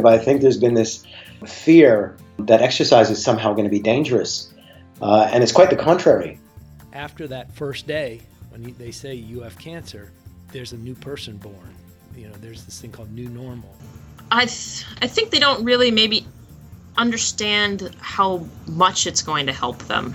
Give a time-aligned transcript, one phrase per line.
[0.00, 1.04] But I think there's been this
[1.46, 4.52] fear that exercise is somehow going to be dangerous.
[5.00, 6.38] Uh, and it's quite the contrary.
[6.92, 10.12] After that first day, when they say you have cancer,
[10.52, 11.74] there's a new person born.
[12.16, 13.74] You know, there's this thing called new normal.
[14.30, 16.26] I, th- I think they don't really maybe
[16.96, 20.14] understand how much it's going to help them.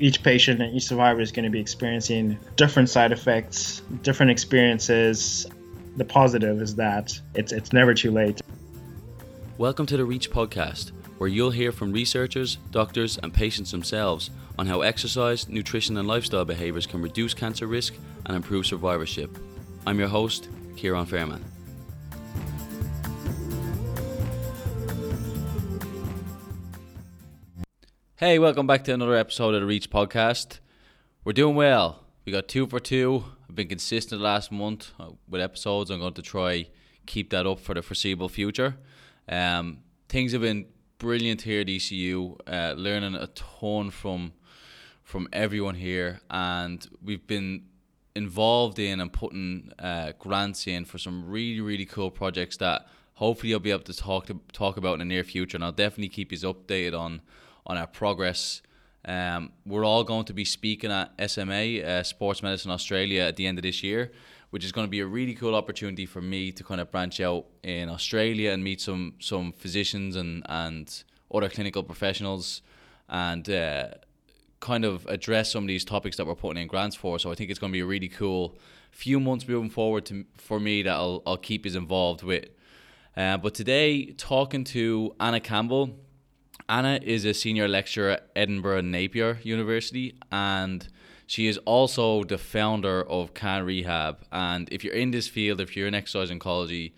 [0.00, 5.46] Each patient and each survivor is going to be experiencing different side effects, different experiences.
[5.96, 8.40] The positive is that it's, it's never too late.
[9.58, 14.66] Welcome to the Reach podcast, where you'll hear from researchers, doctors, and patients themselves on
[14.66, 17.92] how exercise, nutrition, and lifestyle behaviours can reduce cancer risk
[18.24, 19.36] and improve survivorship.
[19.86, 21.42] I'm your host, Ciaran Fairman.
[28.16, 30.60] Hey, welcome back to another episode of the Reach podcast.
[31.24, 32.04] We're doing well.
[32.24, 33.24] We got two for two.
[33.50, 35.90] I've been consistent last month uh, with episodes.
[35.90, 36.68] I'm going to try
[37.04, 38.76] keep that up for the foreseeable future.
[39.28, 39.78] Um,
[40.08, 40.66] things have been
[40.98, 42.36] brilliant here at ECU.
[42.46, 44.32] Uh, learning a ton from
[45.02, 47.64] from everyone here, and we've been
[48.14, 53.52] involved in and putting uh, grants in for some really really cool projects that hopefully
[53.52, 56.08] I'll be able to talk to talk about in the near future, and I'll definitely
[56.08, 57.20] keep you updated on
[57.66, 58.62] on our progress.
[59.04, 63.46] Um, we're all going to be speaking at SMA, uh, Sports Medicine Australia, at the
[63.48, 64.12] end of this year,
[64.52, 67.20] which is going to be a really cool opportunity for me to kind of branch
[67.20, 71.04] out in Australia and meet some some physicians and and
[71.34, 72.60] other clinical professionals,
[73.08, 73.88] and uh,
[74.60, 77.18] kind of address some of these topics that we're putting in grants for.
[77.18, 78.58] So I think it's going to be a really cool
[78.90, 82.44] few months moving forward to for me that I'll I'll keep us involved with.
[83.16, 85.98] Uh, but today, talking to Anna Campbell
[86.68, 90.86] Anna is a senior lecturer at Edinburgh Napier University and
[91.32, 94.18] she is also the founder of Can Rehab.
[94.30, 96.92] And if you're in this field, if you're in exercise oncology,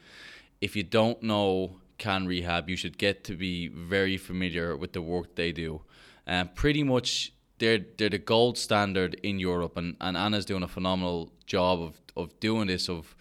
[0.61, 5.01] if you don't know Can Rehab, you should get to be very familiar with the
[5.01, 5.83] work they do.
[6.27, 10.65] And um, pretty much they're they're the gold standard in Europe and, and Anna's doing
[10.65, 13.15] a phenomenal job of, of doing this of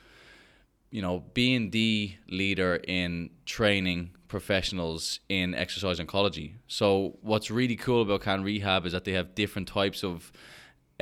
[0.90, 6.54] you know being the leader in training professionals in exercise oncology.
[6.68, 10.32] So what's really cool about Can Rehab is that they have different types of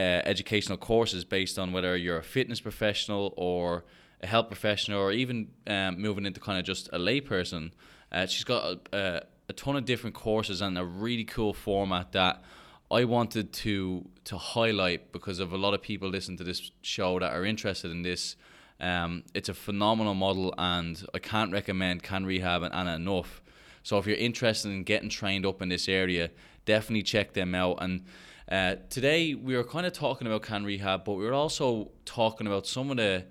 [0.02, 3.84] uh, educational courses based on whether you're a fitness professional or
[4.22, 7.72] a health professional or even um, moving into kind of just a layperson.
[8.12, 12.12] Uh, she's got a, a, a ton of different courses and a really cool format
[12.12, 12.44] that
[12.90, 17.20] I wanted to to highlight because of a lot of people listen to this show
[17.20, 18.36] that are interested in this
[18.82, 23.42] um, it's a phenomenal model, and I can't recommend Can Rehab and Anna enough.
[23.84, 26.32] So if you're interested in getting trained up in this area,
[26.66, 27.78] definitely check them out.
[27.80, 28.04] And
[28.52, 32.48] uh, today we were kind of talking about Can Rehab, but we were also talking
[32.48, 33.26] about some of the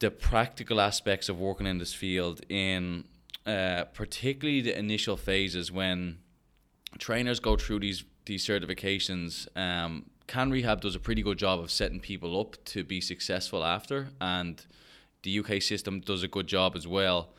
[0.00, 3.04] the practical aspects of working in this field in
[3.46, 6.18] uh, particularly the initial phases when
[6.98, 9.46] trainers go through these these certifications.
[9.56, 13.64] Um, can Rehab does a pretty good job of setting people up to be successful
[13.64, 14.64] after, and
[15.22, 17.34] the UK system does a good job as well.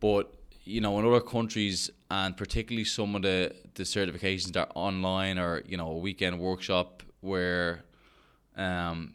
[0.00, 0.32] But
[0.64, 5.62] you know, in other countries, and particularly some of the the certifications are online or
[5.64, 7.82] you know a weekend workshop where
[8.56, 9.14] um,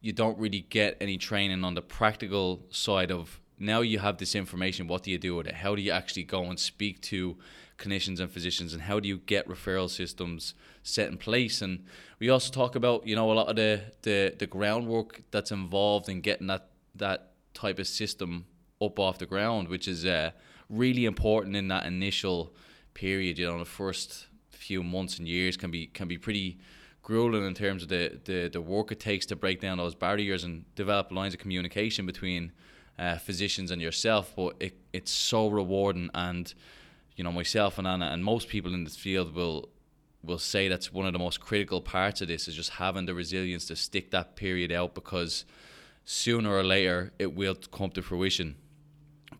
[0.00, 4.36] you don't really get any training on the practical side of now you have this
[4.36, 5.54] information what do you do with it?
[5.54, 7.36] How do you actually go and speak to
[7.76, 10.54] clinicians and physicians and how do you get referral systems
[10.84, 11.60] set in place?
[11.60, 11.84] And
[12.20, 16.08] we also talk about you know a lot of the the, the groundwork that's involved
[16.08, 18.46] in getting that that type of system
[18.80, 20.30] up off the ground which is uh,
[20.68, 22.54] really important in that initial
[22.94, 26.58] period you know the first few months and years can be can be pretty
[27.02, 30.42] grueling in terms of the, the, the work it takes to break down those barriers
[30.42, 32.50] and develop lines of communication between
[32.98, 36.54] uh, physicians and yourself but it, it's so rewarding and
[37.16, 39.68] you know myself and Anna and most people in this field will
[40.24, 43.14] will say that's one of the most critical parts of this is just having the
[43.14, 45.44] resilience to stick that period out because
[46.04, 48.56] sooner or later it will come to fruition.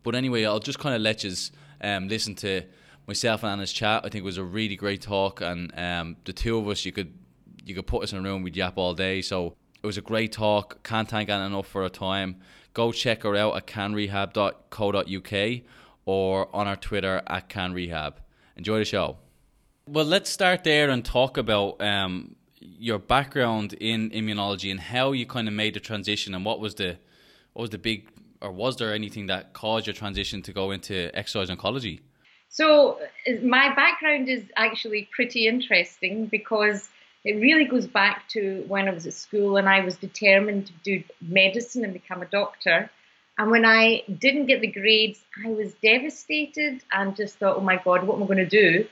[0.03, 1.33] But anyway, I'll just kind of let you
[1.81, 2.63] um, listen to
[3.07, 4.01] myself and Anna's chat.
[4.05, 6.91] I think it was a really great talk, and um, the two of us, you
[6.91, 7.13] could
[7.65, 9.21] you could put us in a room, we'd yap all day.
[9.21, 10.83] So it was a great talk.
[10.83, 12.37] Can't thank Anna enough for her time.
[12.73, 15.61] Go check her out at canrehab.co.uk
[16.05, 18.13] or on our Twitter at canrehab.
[18.55, 19.17] Enjoy the show.
[19.87, 25.25] Well, let's start there and talk about um, your background in immunology and how you
[25.25, 26.97] kind of made the transition and what was the
[27.53, 28.09] what was the big
[28.41, 32.01] or was there anything that caused your transition to go into exercise oncology?
[32.55, 36.87] So uh, my background is actually pretty interesting because
[37.25, 40.73] it really goes back to when I was at school and I was determined to
[40.83, 42.89] do medicine and become a doctor.
[43.37, 47.75] And when I didn't get the grades, I was devastated and just thought, oh my
[47.75, 48.87] God, what am I going to do?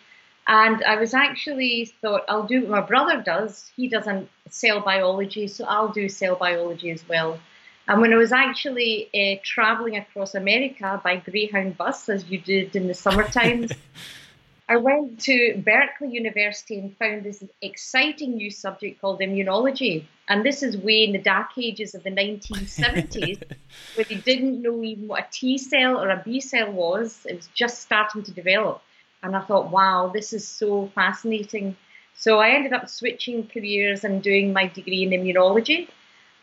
[0.45, 3.71] And I was actually thought, I'll do what my brother does.
[3.77, 7.39] He doesn't cell biology, so I'll do cell biology as well.
[7.87, 12.75] And when I was actually uh, traveling across America by Greyhound bus, as you did
[12.75, 13.71] in the summer times,
[14.69, 20.05] I went to Berkeley University and found this exciting new subject called immunology.
[20.29, 23.43] And this is way in the dark ages of the 1970s,
[23.95, 27.25] where they didn't know even what a T cell or a B cell was.
[27.25, 28.81] It was just starting to develop.
[29.21, 31.75] And I thought, wow, this is so fascinating.
[32.15, 35.89] So I ended up switching careers and doing my degree in immunology.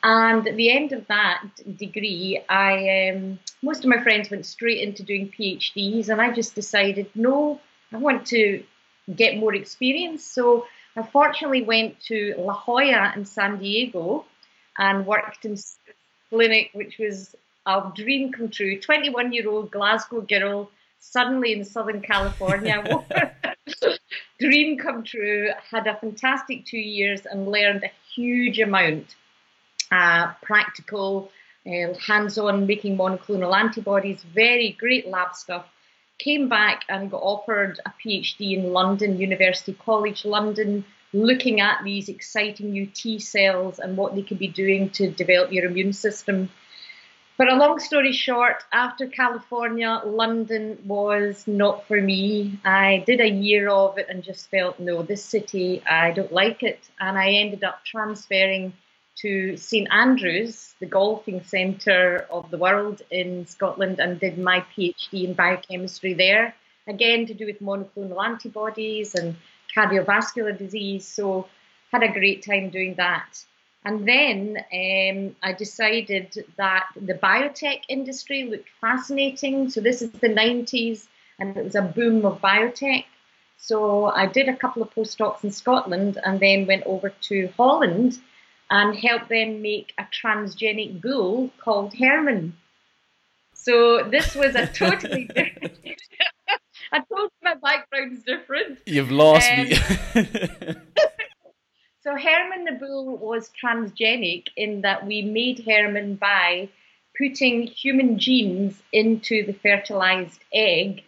[0.03, 1.43] And at the end of that
[1.77, 6.55] degree, I um, most of my friends went straight into doing PhDs, and I just
[6.55, 7.61] decided, no,
[7.93, 8.63] I want to
[9.15, 10.25] get more experience.
[10.25, 10.67] So
[10.97, 14.25] I fortunately went to La Jolla in San Diego
[14.79, 15.57] and worked in
[16.31, 17.35] clinic, which was
[17.67, 18.81] a dream come true.
[18.81, 22.83] 21 year old Glasgow girl, suddenly in Southern California.
[24.41, 25.51] dream come true.
[25.71, 29.17] Had a fantastic two years and learned a huge amount.
[29.91, 31.31] Uh, practical,
[31.67, 35.67] uh, hands on making monoclonal antibodies, very great lab stuff
[36.21, 42.09] came back and got offered a PhD in London, University College London, looking at these
[42.09, 46.51] exciting new T cells and what they could be doing to develop your immune system.
[47.37, 52.61] But a long story short, after California, London was not for me.
[52.65, 56.63] I did a year of it and just felt, no, this city, I don't like
[56.63, 56.81] it.
[57.01, 58.75] And I ended up transferring
[59.23, 65.25] to St Andrews, the golfing centre of the world in Scotland, and did my PhD
[65.25, 66.55] in biochemistry there.
[66.87, 69.37] Again, to do with monoclonal antibodies and
[69.77, 71.07] cardiovascular disease.
[71.07, 71.49] So,
[71.93, 73.45] had a great time doing that.
[73.85, 79.71] And then um, I decided that the biotech industry looked fascinating.
[79.71, 81.07] So, this is the 90s,
[81.39, 83.05] and it was a boom of biotech.
[83.59, 88.19] So, I did a couple of postdocs in Scotland and then went over to Holland
[88.71, 92.57] and help them make a transgenic bull called Herman.
[93.53, 95.79] So this was a totally different.
[96.93, 98.79] I told you my background is different.
[98.87, 99.75] You've lost um, me.
[102.03, 106.69] so Herman the bull was transgenic in that we made Herman by
[107.19, 111.03] putting human genes into the fertilized egg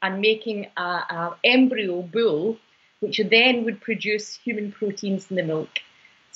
[0.00, 2.56] and making a, a embryo bull,
[3.00, 5.68] which then would produce human proteins in the milk.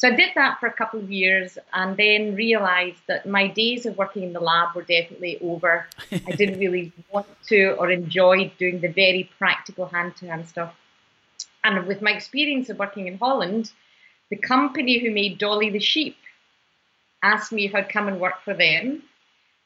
[0.02, 3.86] So I did that for a couple of years and then realized that my days
[3.86, 5.86] of working in the lab were definitely over.
[6.10, 10.74] I didn't really want to or enjoy doing the very practical hand to hand stuff.
[11.62, 13.70] And with my experience of working in Holland,
[14.28, 16.16] the company who made Dolly the sheep
[17.22, 19.04] asked me if I'd come and work for them.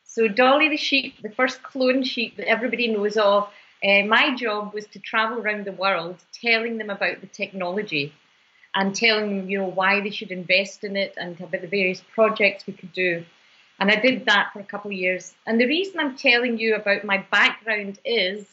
[0.04, 3.44] So, Dolly the sheep, the first clone sheep that everybody knows of,
[3.82, 8.12] uh, my job was to travel around the world telling them about the technology
[8.76, 12.02] and telling them, you know, why they should invest in it and about the various
[12.14, 13.24] projects we could do.
[13.80, 15.34] And I did that for a couple of years.
[15.46, 18.46] And the reason I'm telling you about my background is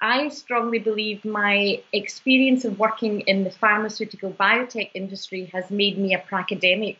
[0.00, 6.14] I strongly believe my experience of working in the pharmaceutical biotech industry has made me
[6.14, 6.96] a pracademic.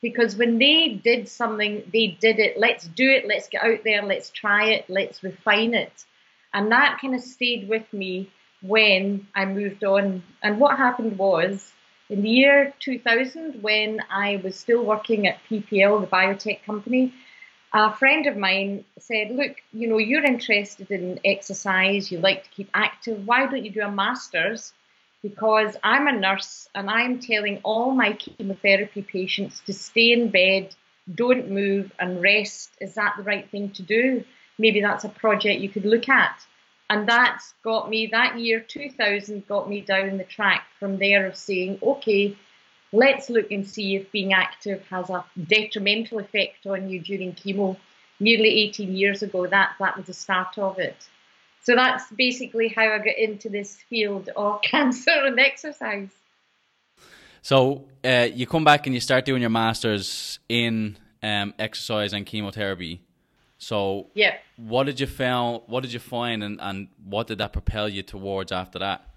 [0.00, 2.58] Because when they did something, they did it.
[2.58, 3.26] Let's do it.
[3.26, 4.02] Let's get out there.
[4.02, 4.84] Let's try it.
[4.88, 6.04] Let's refine it.
[6.52, 8.30] And that kind of stayed with me
[8.62, 10.22] when I moved on.
[10.42, 11.72] And what happened was
[12.14, 17.12] in the year 2000, when I was still working at PPL, the biotech company,
[17.72, 22.50] a friend of mine said, Look, you know, you're interested in exercise, you like to
[22.50, 24.72] keep active, why don't you do a master's?
[25.22, 30.72] Because I'm a nurse and I'm telling all my chemotherapy patients to stay in bed,
[31.12, 32.70] don't move, and rest.
[32.80, 34.22] Is that the right thing to do?
[34.56, 36.46] Maybe that's a project you could look at.
[36.90, 41.36] And that's got me, that year 2000 got me down the track from there of
[41.36, 42.36] saying, okay,
[42.92, 47.76] let's look and see if being active has a detrimental effect on you during chemo.
[48.20, 50.96] Nearly 18 years ago, that, that was the start of it.
[51.64, 56.10] So that's basically how I got into this field of cancer and exercise.
[57.42, 62.24] So uh, you come back and you start doing your masters in um, exercise and
[62.24, 63.00] chemotherapy.
[63.64, 65.62] So yeah, what did you found?
[65.66, 69.08] What did you find, and, and what did that propel you towards after that?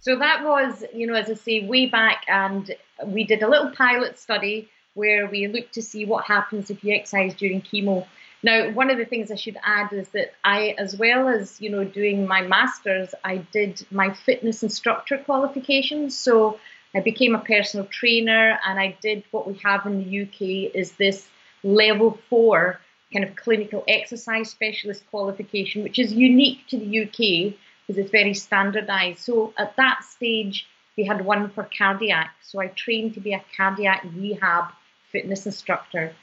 [0.00, 3.70] So that was, you know, as I say, way back, and we did a little
[3.70, 8.06] pilot study where we looked to see what happens if you exercise during chemo.
[8.42, 11.68] Now, one of the things I should add is that I, as well as you
[11.68, 16.16] know, doing my masters, I did my fitness instructor qualifications.
[16.16, 16.58] So
[16.94, 20.92] I became a personal trainer, and I did what we have in the UK is
[20.92, 21.28] this
[21.62, 22.80] level four
[23.12, 27.54] kind of clinical exercise specialist qualification, which is unique to the UK
[27.86, 29.20] because it's very standardized.
[29.20, 32.34] So at that stage, we had one for cardiac.
[32.42, 34.72] So I trained to be a cardiac rehab
[35.12, 36.14] fitness instructor.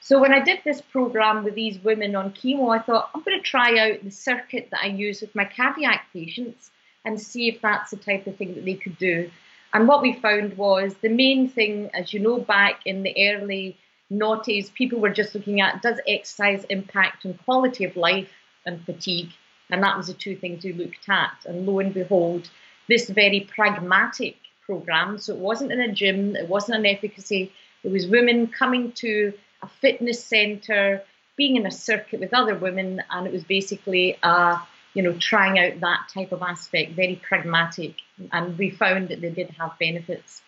[0.00, 3.38] So when I did this program with these women on chemo, I thought I'm going
[3.38, 6.70] to try out the circuit that I use with my cardiac patients
[7.04, 9.30] and see if that's the type of thing that they could do.
[9.72, 13.76] And what we found was the main thing, as you know, back in the early
[14.10, 18.30] noughties, people were just looking at does exercise impact on quality of life
[18.66, 19.30] and fatigue?
[19.70, 21.32] And that was the two things we looked at.
[21.46, 22.48] And lo and behold,
[22.88, 24.36] this very pragmatic
[24.66, 27.52] program, so it wasn't in a gym, it wasn't an efficacy,
[27.84, 31.02] it was women coming to a fitness center,
[31.36, 34.58] being in a circuit with other women, and it was basically uh,
[34.94, 37.94] you know, trying out that type of aspect, very pragmatic,
[38.32, 40.42] and we found that they did have benefits.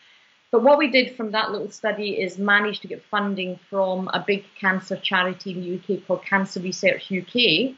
[0.52, 4.22] But what we did from that little study is manage to get funding from a
[4.24, 7.74] big cancer charity in the UK called Cancer Research UK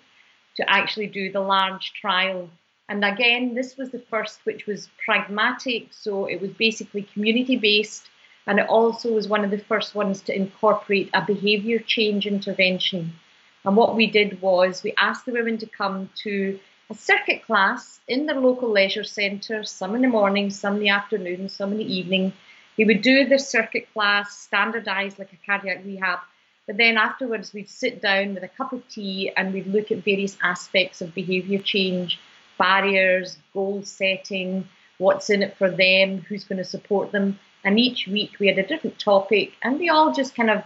[0.57, 2.51] to actually do the large trial.
[2.89, 8.09] And again, this was the first which was pragmatic, so it was basically community based,
[8.45, 13.13] and it also was one of the first ones to incorporate a behaviour change intervention.
[13.65, 16.59] And what we did was we asked the women to come to
[16.91, 20.89] a circuit class in their local leisure centre, some in the morning, some in the
[20.89, 22.33] afternoon, some in the evening.
[22.77, 26.21] They would do the circuit class, standardised like a cardiac rehab,
[26.67, 30.05] but then afterwards we'd sit down with a cup of tea and we'd look at
[30.05, 32.19] various aspects of behaviour change,
[32.59, 34.67] barriers, goal setting,
[34.99, 37.39] what's in it for them, who's going to support them.
[37.65, 40.65] And each week we had a different topic and we all just kind of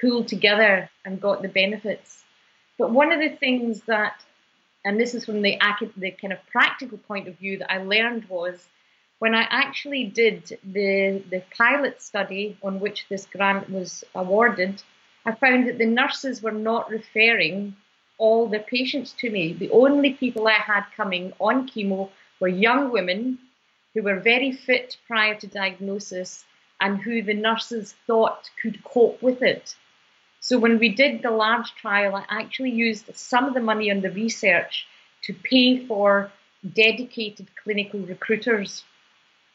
[0.00, 2.24] pooled together and got the benefits.
[2.78, 4.24] But one of the things that,
[4.84, 5.58] and this is from the,
[5.96, 8.66] the kind of practical point of view that I learned was
[9.22, 14.82] when I actually did the, the pilot study on which this grant was awarded,
[15.24, 17.76] I found that the nurses were not referring
[18.18, 19.52] all their patients to me.
[19.52, 22.10] The only people I had coming on chemo
[22.40, 23.38] were young women
[23.94, 26.44] who were very fit prior to diagnosis
[26.80, 29.76] and who the nurses thought could cope with it.
[30.40, 34.00] So when we did the large trial, I actually used some of the money on
[34.00, 34.84] the research
[35.26, 36.32] to pay for
[36.74, 38.82] dedicated clinical recruiters.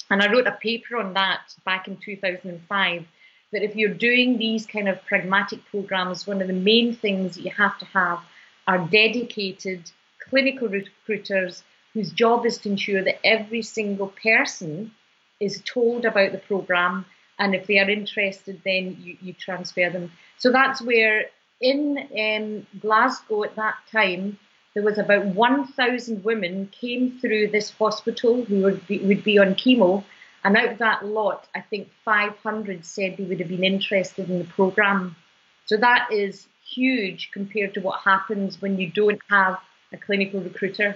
[0.10, 3.06] And I wrote a paper on that back in 2005
[3.52, 7.44] that if you're doing these kind of pragmatic programs, one of the main things that
[7.44, 8.20] you have to have
[8.68, 9.92] are dedicated
[10.30, 14.92] clinical recruiters whose job is to ensure that every single person
[15.40, 17.06] is told about the program
[17.40, 20.12] and if they are interested, then you, you transfer them.
[20.38, 21.26] So that's where
[21.62, 24.40] in um, Glasgow at that time,
[24.78, 29.56] there was about 1,000 women came through this hospital who would be, would be on
[29.56, 30.04] chemo.
[30.44, 34.38] And out of that lot, I think 500 said they would have been interested in
[34.38, 35.16] the program.
[35.66, 39.58] So that is huge compared to what happens when you don't have
[39.92, 40.96] a clinical recruiter.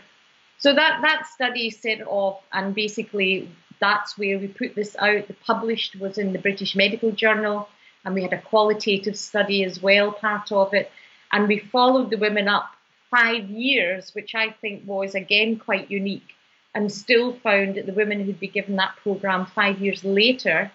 [0.60, 5.28] So that, that study set off, and basically that's where we put this out.
[5.28, 7.68] The published was in the British Medical Journal
[8.06, 10.92] and we had a qualitative study as well, part of it.
[11.32, 12.76] And we followed the women up
[13.12, 16.34] five years, which I think was again quite unique,
[16.74, 20.72] and still found that the women who'd be given that program five years later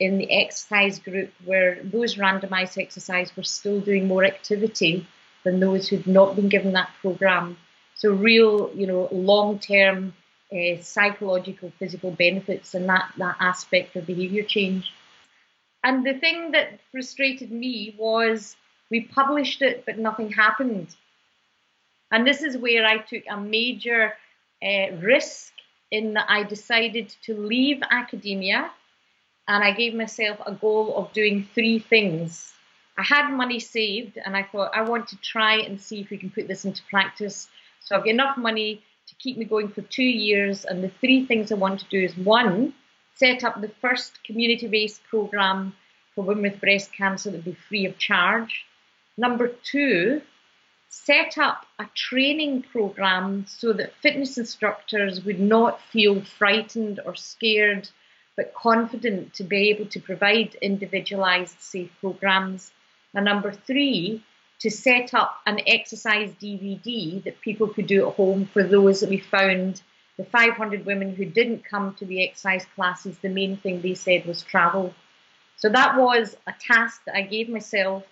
[0.00, 5.06] in the exercise group, where those randomized exercise were still doing more activity
[5.44, 7.56] than those who'd not been given that program.
[7.94, 10.14] So, real, you know, long term
[10.52, 14.92] uh, psychological, physical benefits and that, that aspect of behavior change.
[15.82, 18.56] And the thing that frustrated me was
[18.90, 20.94] we published it, but nothing happened.
[22.14, 24.14] And this is where I took a major
[24.62, 25.52] uh, risk
[25.90, 28.70] in that I decided to leave academia
[29.48, 32.52] and I gave myself a goal of doing three things.
[32.96, 36.16] I had money saved and I thought I want to try and see if we
[36.16, 37.48] can put this into practice.
[37.80, 40.64] So I've got enough money to keep me going for two years.
[40.64, 42.74] And the three things I want to do is one,
[43.16, 45.74] set up the first community based program
[46.14, 48.64] for women with breast cancer that would be free of charge.
[49.16, 50.22] Number two,
[50.94, 57.88] set up a training program so that fitness instructors would not feel frightened or scared,
[58.36, 62.70] but confident to be able to provide individualized safe programs.
[63.12, 64.22] And number three,
[64.60, 69.10] to set up an exercise DVD that people could do at home for those that
[69.10, 69.82] we found
[70.16, 74.26] the 500 women who didn't come to the exercise classes, the main thing they said
[74.26, 74.94] was travel.
[75.56, 78.04] So that was a task that I gave myself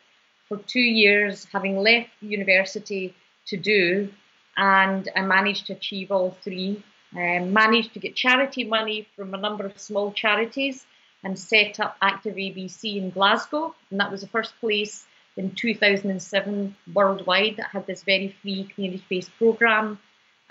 [0.52, 3.14] for two years, having left university
[3.46, 4.12] to do,
[4.54, 6.84] and I managed to achieve all three.
[7.14, 10.84] I managed to get charity money from a number of small charities
[11.24, 15.06] and set up Active ABC in Glasgow, and that was the first place
[15.38, 19.98] in 2007 worldwide that had this very free community based program.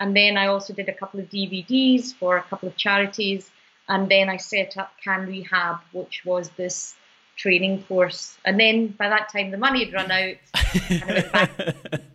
[0.00, 3.48] And then I also did a couple of DVDs for a couple of charities.
[3.88, 6.96] And then I set up Can Rehab, which was this
[7.36, 8.36] training course.
[8.44, 10.34] And then by that time, the money had run out.
[10.90, 12.00] and I went back.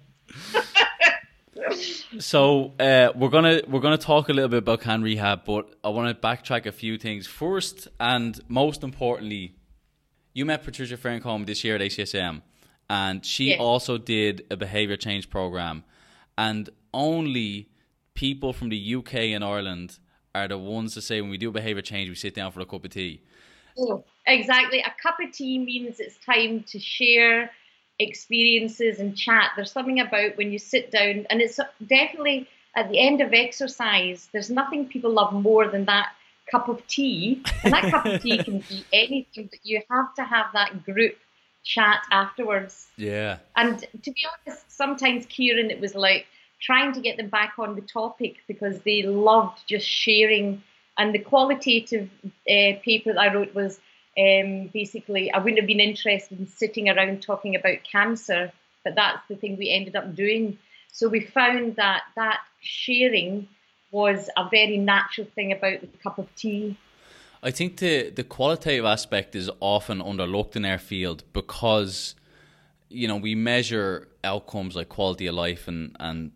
[2.20, 5.90] so uh, we're gonna we're gonna talk a little bit about can rehab, but I
[5.90, 9.56] want to backtrack a few things first, and most importantly,
[10.34, 12.42] you met Patricia Ferncombe this year at ACSM,
[12.90, 13.58] and she Yeah.
[13.58, 15.84] also did a behavior change program,
[16.38, 17.70] and only
[18.14, 20.00] people from the UK and Ireland
[20.34, 22.66] are the ones to say when we do behavior change, we sit down for a
[22.66, 23.22] cup of tea.
[23.78, 24.80] Oh, exactly.
[24.80, 27.52] A cup of tea means it's time to share
[28.00, 29.52] experiences and chat.
[29.56, 34.30] There's something about when you sit down, and it's definitely at the end of exercise,
[34.32, 36.10] there's nothing people love more than that
[36.50, 37.44] cup of tea.
[37.64, 41.16] And that cup of tea can be anything, but you have to have that group
[41.64, 42.88] chat afterwards.
[42.96, 43.40] Yeah.
[43.56, 46.28] And to be honest, sometimes Ciaran, it was like
[46.62, 50.62] trying to get them back on the topic because they loved just sharing.
[50.98, 53.80] And the qualitative uh, paper that I wrote was
[54.18, 58.52] um, basically I wouldn't have been interested in sitting around talking about cancer,
[58.84, 60.58] but that's the thing we ended up doing.
[60.92, 63.48] So we found that that sharing
[63.92, 66.78] was a very natural thing about the cup of tea.
[67.44, 72.16] I think the the qualitative aspect is often underlooked in our field because
[72.90, 76.32] you know we measure outcomes like quality of life and and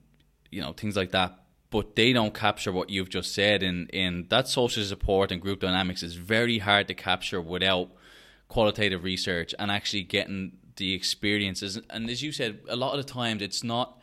[0.52, 1.41] you know things like that
[1.72, 5.62] but they don't capture what you've just said in in that social support and group
[5.62, 7.90] dynamics is very hard to capture without
[8.48, 13.12] qualitative research and actually getting the experiences and as you said a lot of the
[13.12, 13.98] times it's not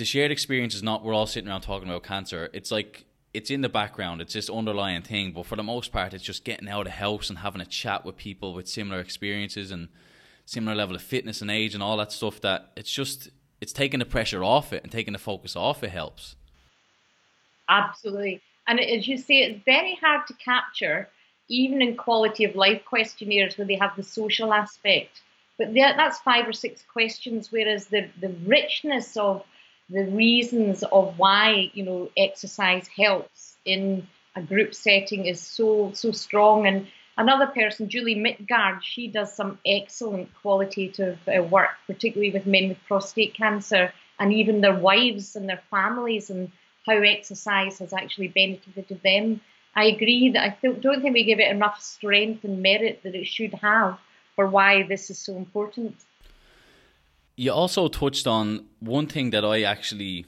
[0.00, 2.48] the shared experience is not we're all sitting around talking about cancer.
[2.54, 4.22] It's like it's in the background.
[4.22, 5.32] It's this underlying thing.
[5.32, 7.66] But for the most part, it's just getting out of the house and having a
[7.66, 9.88] chat with people with similar experiences and
[10.46, 12.40] similar level of fitness and age and all that stuff.
[12.40, 13.28] That it's just
[13.60, 16.34] it's taking the pressure off it and taking the focus off it helps.
[17.70, 18.42] Absolutely.
[18.66, 21.08] And as you say, it's very hard to capture,
[21.48, 25.22] even in quality of life questionnaires where they have the social aspect.
[25.58, 29.44] But that's five or six questions, whereas the, the richness of
[29.90, 34.06] the reasons of why you know exercise helps in
[34.36, 36.66] a group setting is so so strong.
[36.66, 36.86] And
[37.18, 42.78] another person, Julie Midtgaard, she does some excellent qualitative uh, work, particularly with men with
[42.86, 46.52] prostate cancer and even their wives and their families and
[46.86, 49.40] how exercise has actually benefited them.
[49.74, 53.26] I agree that I don't think we give it enough strength and merit that it
[53.26, 53.98] should have
[54.34, 55.94] for why this is so important.
[57.36, 60.26] You also touched on one thing that I actually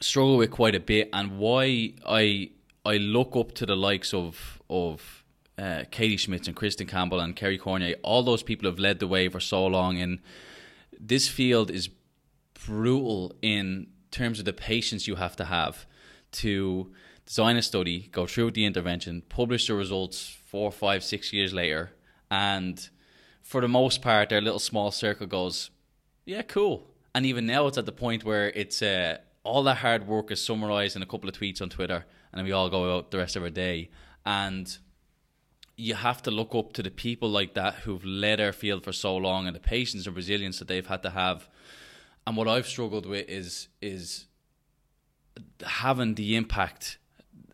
[0.00, 2.50] struggle with quite a bit, and why I
[2.84, 5.24] I look up to the likes of of
[5.58, 7.96] uh, Katie Schmitz and Kristin Campbell and Kerry Courneya.
[8.02, 10.20] All those people have led the way for so long, and
[10.98, 11.90] this field is
[12.66, 15.86] brutal in terms of the patience you have to have
[16.32, 16.92] to
[17.26, 21.92] design a study, go through the intervention, publish the results four, five, six years later,
[22.30, 22.88] and
[23.42, 25.70] for the most part, their little small circle goes,
[26.24, 26.86] yeah, cool.
[27.14, 30.42] And even now, it's at the point where it's uh, all that hard work is
[30.42, 33.18] summarized in a couple of tweets on Twitter, and then we all go out the
[33.18, 33.90] rest of our day.
[34.24, 34.78] And
[35.76, 38.92] you have to look up to the people like that who've led our field for
[38.92, 41.48] so long, and the patience and resilience that they've had to have.
[42.26, 44.26] And what I've struggled with is is
[45.64, 46.98] having the impact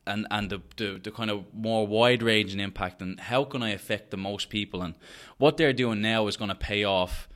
[0.07, 3.70] and and the, the, the kind of more wide ranging impact and how can I
[3.70, 4.94] affect the most people and
[5.37, 7.28] what they're doing now is going to pay off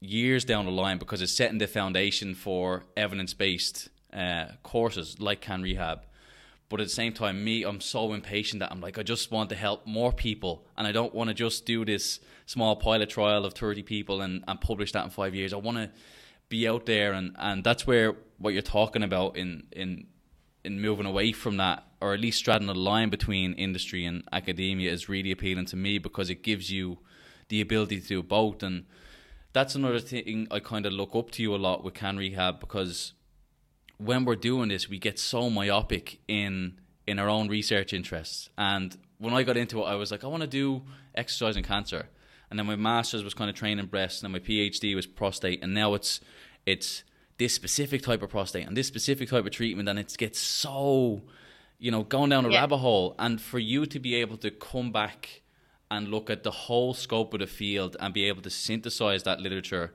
[0.00, 5.40] years down the line because it's setting the foundation for evidence based uh, courses like
[5.40, 6.05] Can Rehab.
[6.68, 9.50] But at the same time, me, I'm so impatient that I'm like, I just want
[9.50, 13.44] to help more people, and I don't want to just do this small pilot trial
[13.44, 15.52] of 30 people and, and publish that in five years.
[15.52, 15.90] I want to
[16.48, 20.06] be out there, and, and that's where what you're talking about in in
[20.64, 24.90] in moving away from that, or at least straddling the line between industry and academia,
[24.90, 26.98] is really appealing to me because it gives you
[27.48, 28.64] the ability to do both.
[28.64, 28.84] And
[29.52, 32.58] that's another thing I kind of look up to you a lot with Can Rehab
[32.58, 33.12] because
[33.98, 38.50] when we're doing this, we get so myopic in in our own research interests.
[38.58, 40.82] And when I got into it, I was like, I want to do
[41.14, 42.08] exercise and cancer.
[42.50, 45.62] And then my master's was kind of training breast, and then my PhD was prostate,
[45.62, 46.20] and now it's
[46.64, 47.04] it's
[47.38, 51.22] this specific type of prostate and this specific type of treatment, and it gets so,
[51.78, 52.60] you know, going down a Yeah.
[52.60, 53.14] rabbit hole.
[53.18, 55.42] And for you to be able to come back
[55.90, 59.40] and look at the whole scope of the field and be able to synthesize that
[59.40, 59.94] literature,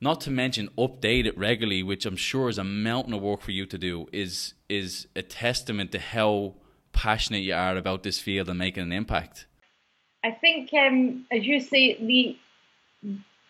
[0.00, 3.50] not to mention update it regularly, which I'm sure is a mountain of work for
[3.50, 6.54] you to do, is is a testament to how
[6.92, 9.46] passionate you are about this field and making an impact.
[10.24, 12.36] I think, um, as you say, the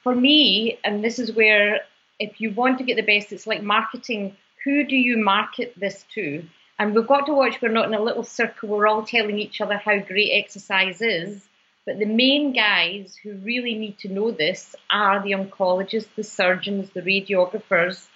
[0.03, 1.81] for me, and this is where
[2.19, 4.37] if you want to get the best, it's like marketing.
[4.65, 6.45] Who do you market this to?
[6.79, 9.61] And we've got to watch we're not in a little circle, we're all telling each
[9.61, 11.48] other how great exercise is.
[11.89, 16.91] But the main guys who really need to know this are the oncologists, the surgeons,
[16.91, 18.07] the radiographers,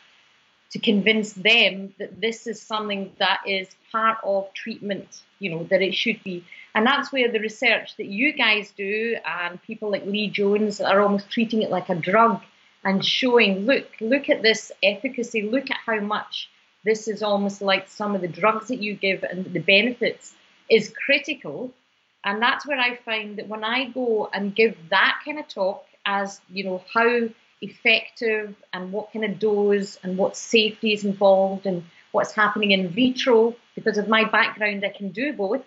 [0.72, 5.80] to convince them that this is something that is part of treatment, you know, that
[5.80, 6.44] it should be.
[6.74, 11.00] And that's where the research that you guys do and people like Lee Jones are
[11.00, 12.42] almost treating it like a drug
[12.84, 16.50] and showing, look, look at this efficacy, look at how much
[16.84, 20.34] this is almost like some of the drugs that you give and the benefits
[20.68, 21.72] is critical.
[22.24, 25.84] And that's where I find that when I go and give that kind of talk
[26.06, 27.28] as, you know, how
[27.60, 32.88] effective and what kind of dose and what safety is involved and what's happening in
[32.88, 35.62] vitro, because of my background, I can do both.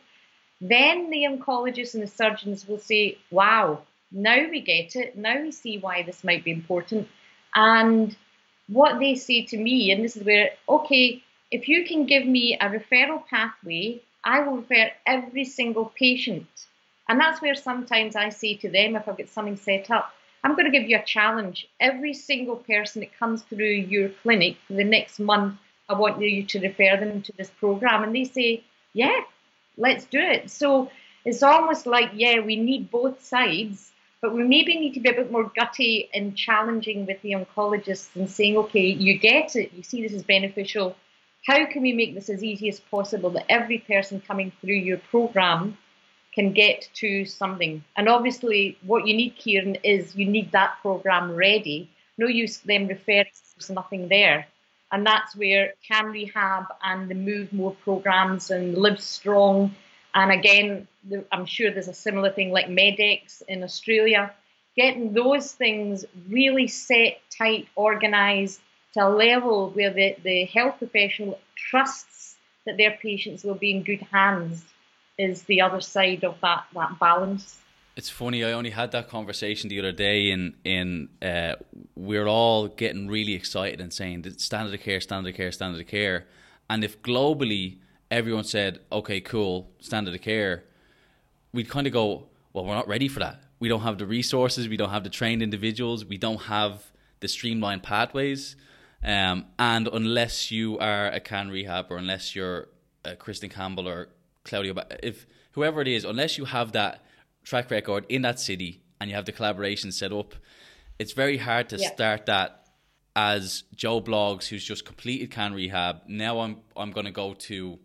[0.61, 5.17] Then the oncologists and the surgeons will say, wow, now we get it.
[5.17, 7.07] Now we see why this might be important.
[7.53, 8.15] And
[8.67, 12.57] what they say to me, and this is where, okay, if you can give me
[12.59, 16.47] a referral pathway, I will refer every single patient.
[17.07, 20.11] And that's where sometimes I say to them, if I've got something set up,
[20.43, 21.67] I'm going to give you a challenge.
[21.79, 25.55] Every single person that comes through your clinic for the next month,
[25.87, 28.03] I want you to refer them to this program.
[28.03, 29.21] And they say, yeah,
[29.77, 30.49] let's do it.
[30.49, 30.89] So
[31.23, 33.91] it's almost like, yeah, we need both sides
[34.25, 38.07] but we maybe need to be a bit more gutty and challenging with the oncologists
[38.15, 40.95] and saying, okay, you get it, you see this is beneficial.
[41.45, 44.97] How can we make this as easy as possible that every person coming through your
[44.97, 45.77] program
[46.33, 47.83] can get to something?
[47.95, 51.89] And obviously, what you need, Ciaran, is you need that program ready.
[52.17, 53.25] No use them referring
[53.57, 54.47] there's nothing there.
[54.91, 59.75] And that's where Can Rehab and the Move More programs and Live Strong
[60.15, 60.87] and again,
[61.31, 64.33] I'm sure there's a similar thing like Med-X in Australia.
[64.77, 68.61] Getting those things really set, tight, organized
[68.95, 73.83] to a level where the, the health professional trusts that their patients will be in
[73.83, 74.63] good hands
[75.17, 77.59] is the other side of that, that balance.
[77.95, 78.43] It's funny.
[78.43, 81.55] I only had that conversation the other day, in in uh,
[81.95, 85.79] we're all getting really excited and saying that standard of care, standard of care, standard
[85.79, 86.25] of care,
[86.69, 87.77] and if globally
[88.11, 90.65] everyone said, okay, cool, standard of care,
[91.53, 93.41] we'd kind of go, well, we're not ready for that.
[93.59, 97.29] We don't have the resources, we don't have the trained individuals, we don't have the
[97.29, 98.57] streamlined pathways.
[99.05, 102.69] Um, and unless you are a Can Rehab or unless you're
[103.03, 104.09] a Kristin Campbell or
[104.43, 107.05] Claudio, if whoever it is, unless you have that
[107.43, 110.33] track record in that city and you have the collaboration set up,
[110.97, 111.93] it's very hard to yeah.
[111.93, 112.65] start that
[113.15, 116.01] as Joe Bloggs, who's just completed Can Rehab.
[116.07, 117.77] Now I'm I'm going to go to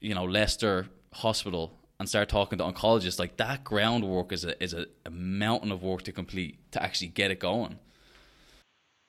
[0.00, 4.74] you know Leicester Hospital and start talking to oncologists, like that groundwork is a is
[4.74, 7.78] a, a mountain of work to complete to actually get it going.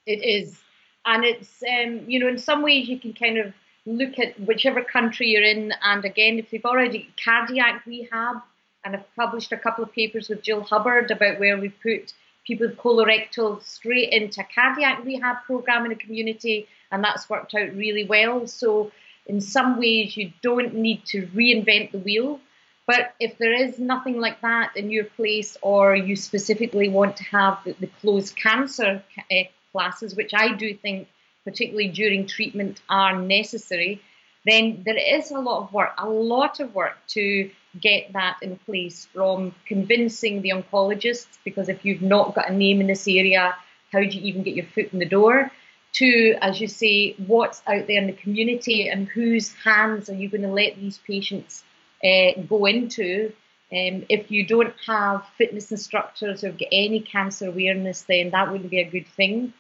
[0.08, 0.58] It is,
[1.06, 3.54] and it's um, you know in some ways you can kind of
[3.86, 8.38] look at whichever country you're in, and again if they've already cardiac rehab,
[8.84, 12.14] and I've published a couple of papers with Gill Hubbard about where we put
[12.46, 17.54] people with colorectal straight into a cardiac rehab program in the community, and that's worked
[17.54, 18.48] out really well.
[18.48, 18.92] So
[19.26, 22.40] in some ways you don't need to reinvent the wheel.
[22.86, 27.26] But if there is nothing like that in your place, or you specifically want to
[27.26, 29.36] have the, the closed cancer uh,
[29.78, 31.08] classes, which I do think,
[31.46, 34.02] particularly during treatment, are necessary,
[34.46, 38.58] then there is a lot of work, a lot of work to get that in
[38.58, 43.56] place from convincing the oncologists, because if you've not got a name in this area,
[43.92, 45.52] how do you even get your foot in the door?
[45.94, 50.30] to, as you say, what's out there in the community and whose hands are you
[50.30, 51.64] going to let these patients
[52.04, 53.34] uh, go into.
[53.72, 58.80] Um, if you don't have fitness instructors or any cancer awareness, then that wouldn't be
[58.80, 59.54] a good thing.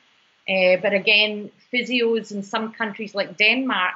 [0.47, 3.95] Uh, but again, physios in some countries like Denmark,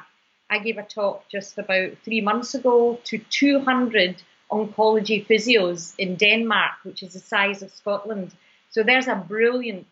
[0.49, 6.73] I gave a talk just about three months ago to 200 oncology physios in Denmark,
[6.83, 8.33] which is the size of Scotland.
[8.69, 9.87] So there's a brilliant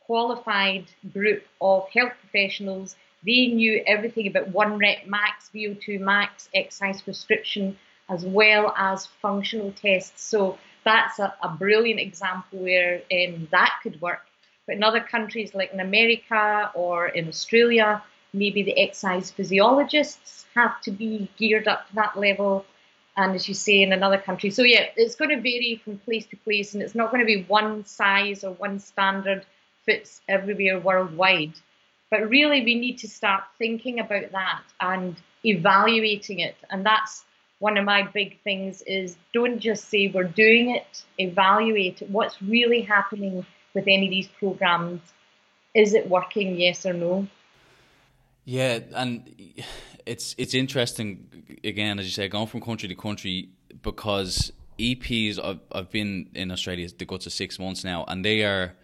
[0.00, 2.96] qualified group of health professionals.
[3.24, 7.78] They knew everything about one rep max, VO2 max, exercise prescription,
[8.10, 10.22] as well as functional tests.
[10.22, 14.20] So that's a, a brilliant example where um, that could work.
[14.66, 20.80] But in other countries like in America or in Australia, maybe the exercise physiologists have
[20.82, 22.64] to be geared up to that level.
[23.16, 24.50] And as you say, in another country.
[24.50, 27.26] So, yeah, it's going to vary from place to place, and it's not going to
[27.26, 29.46] be one size or one standard
[29.84, 31.52] fits everywhere worldwide.
[32.10, 36.56] But really, we need to start thinking about that and evaluating it.
[36.70, 37.24] And that's
[37.60, 42.10] one of my big things is don't just say we're doing it, evaluate it.
[42.10, 45.00] What's really happening with any of these programs.
[45.74, 46.56] Is it working?
[46.56, 47.26] Yes or no?
[48.44, 49.34] Yeah, and
[50.06, 53.48] it's it's interesting again, as you say, going from country to country
[53.82, 55.42] because EPs.
[55.42, 58.74] I've, I've been in Australia the guts of six months now, and they are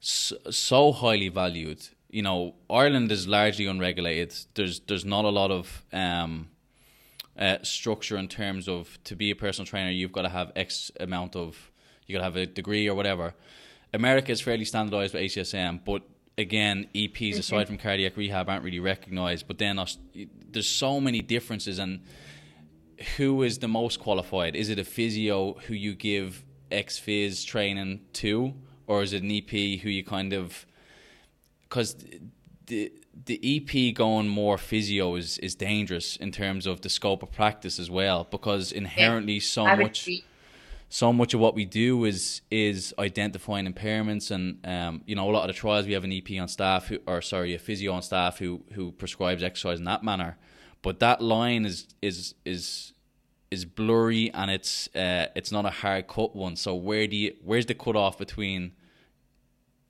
[0.00, 1.86] so, so highly valued.
[2.10, 4.34] You know, Ireland is largely unregulated.
[4.54, 6.48] There's there's not a lot of um,
[7.40, 10.90] uh, structure in terms of to be a personal trainer, you've got to have X
[11.00, 11.70] amount of,
[12.06, 13.34] you got to have a degree or whatever.
[13.92, 16.02] America is fairly standardized with ACSM, but
[16.38, 17.40] again, EPs mm-hmm.
[17.40, 19.46] aside from cardiac rehab aren't really recognized.
[19.46, 19.80] But then
[20.50, 22.00] there's so many differences, and
[23.16, 24.54] who is the most qualified?
[24.56, 28.54] Is it a physio who you give ex phys training to,
[28.86, 30.66] or is it an EP who you kind of
[31.62, 31.96] because
[32.66, 32.92] the
[33.26, 37.78] the EP going more physio is, is dangerous in terms of the scope of practice
[37.78, 40.08] as well because inherently so much
[40.92, 45.32] so much of what we do is is identifying impairments and um, you know a
[45.32, 47.92] lot of the trials we have an EP on staff who or sorry a physio
[47.92, 50.36] on staff who who prescribes exercise in that manner.
[50.82, 52.92] But that line is is is
[53.52, 56.56] is blurry and it's uh, it's not a hard cut one.
[56.56, 58.72] So where do you where's the cut off between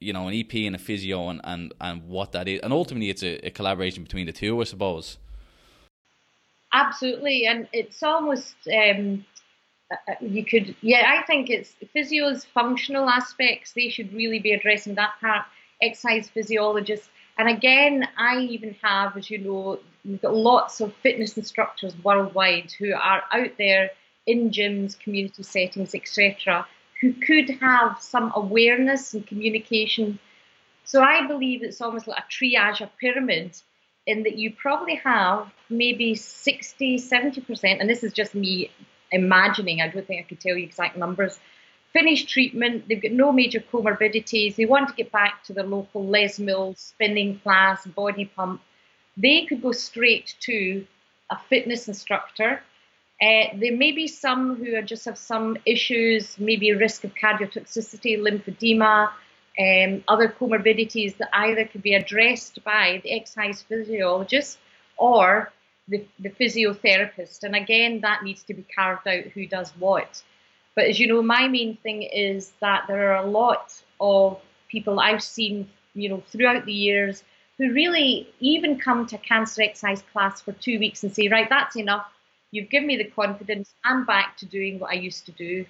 [0.01, 2.61] you know an EP and a physio and and, and what that is?
[2.63, 5.17] And ultimately it's a, a collaboration between the two I suppose.
[6.75, 7.47] Absolutely.
[7.47, 9.25] And it's almost um,
[10.21, 15.15] you could yeah I think it's physio's functional aspects they should really be addressing that
[15.21, 15.47] part
[15.83, 21.37] exercise physiologists and again I even have as you know we've got lots of fitness
[21.37, 23.91] instructors worldwide who are out there
[24.27, 26.67] in gyms community settings etc
[27.01, 30.19] who could have some awareness and communication.
[30.85, 33.57] So I believe it's almost like a triage, a pyramid,
[34.07, 38.71] in that you probably have maybe 60, 70%, and this is just me
[39.13, 41.39] imagining, I don't think I could tell you exact numbers.
[41.93, 46.07] Finished treatment, they've got no major comorbidities, they want to get back to their local
[46.07, 48.61] Les Mills spinning class, body pump.
[49.17, 50.87] They could go straight to
[51.31, 52.63] a fitness instructor
[53.21, 58.19] uh, there may be some who just have some issues, maybe a risk of cardiotoxicity,
[58.19, 59.11] lymphedema,
[59.59, 64.59] um, other comorbidities that either could be addressed by the exercise physiologist
[64.97, 65.53] or
[65.91, 67.43] the, the physiotherapist.
[67.43, 70.23] And again, that needs to be carved out who does what.
[70.75, 75.01] But as you know, my main thing is that there are a lot of people
[75.01, 77.23] I've seen, you know, throughout the years
[77.59, 81.77] who really even come to cancer exercise class for two weeks and say, right, that's
[81.77, 82.07] enough
[82.51, 83.75] you've given me the confidence.
[83.85, 85.67] I'm back to doing what I used to do.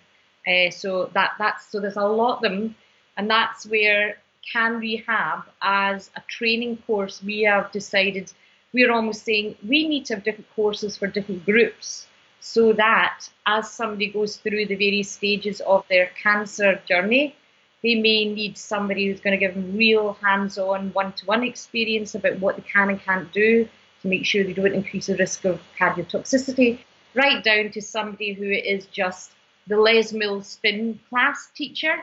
[0.47, 2.75] Uh, so that that's so there's a lot of them,
[3.17, 4.17] and that's where
[4.53, 8.33] can rehab as a training course we have decided
[8.73, 12.07] we're almost saying we need to have different courses for different groups
[12.41, 17.35] so that as somebody goes through the various stages of their cancer journey
[17.83, 22.57] they may need somebody who's going to give them real hands-on one-to-one experience about what
[22.57, 23.69] they can and can't do
[24.03, 26.79] to make sure they don't increase the risk of cardiotoxicity,
[27.15, 29.33] right down to somebody who is just
[29.67, 31.97] the Les Mills spin class teacher.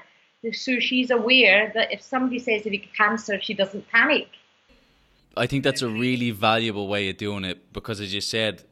[0.53, 4.27] So she's aware that if somebody says they've got cancer, she doesn't panic.
[5.37, 8.63] I think that's a really valuable way of doing it because, as you said,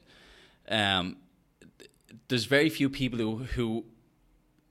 [0.68, 1.18] um,
[2.28, 3.86] there's very few people who, who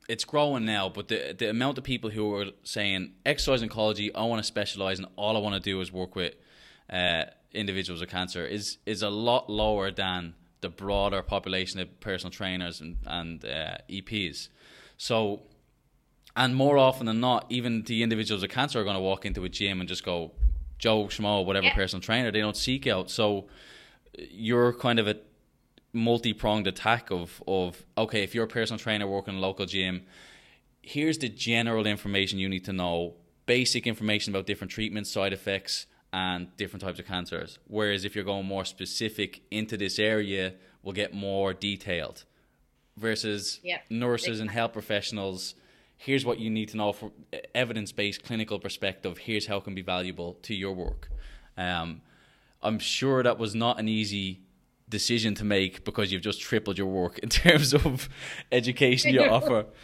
[0.07, 4.23] it's growing now, but the the amount of people who are saying exercise oncology, I
[4.23, 6.35] want to specialize, and all I want to do is work with
[6.89, 12.31] uh, individuals with cancer is is a lot lower than the broader population of personal
[12.31, 14.49] trainers and, and uh, EPs.
[14.97, 15.43] So,
[16.35, 19.43] and more often than not, even the individuals with cancer are going to walk into
[19.43, 20.31] a gym and just go,
[20.77, 21.75] Joe Schmo, whatever yeah.
[21.75, 22.31] personal trainer.
[22.31, 23.09] They don't seek out.
[23.09, 23.47] So,
[24.17, 25.17] uh, you're kind of a
[25.93, 29.65] multi pronged attack of of okay, if you're a personal trainer working in a local
[29.65, 30.03] gym,
[30.81, 35.87] here's the general information you need to know, basic information about different treatments, side effects
[36.13, 37.59] and different types of cancers.
[37.67, 42.23] Whereas if you're going more specific into this area, we'll get more detailed.
[42.97, 43.83] Versus yep.
[43.89, 45.55] nurses and health professionals,
[45.97, 47.11] here's what you need to know from
[47.53, 49.17] evidence based clinical perspective.
[49.17, 51.09] Here's how it can be valuable to your work.
[51.57, 52.01] Um,
[52.61, 54.41] I'm sure that was not an easy
[54.89, 58.09] decision to make because you've just tripled your work in terms of
[58.51, 59.65] education you offer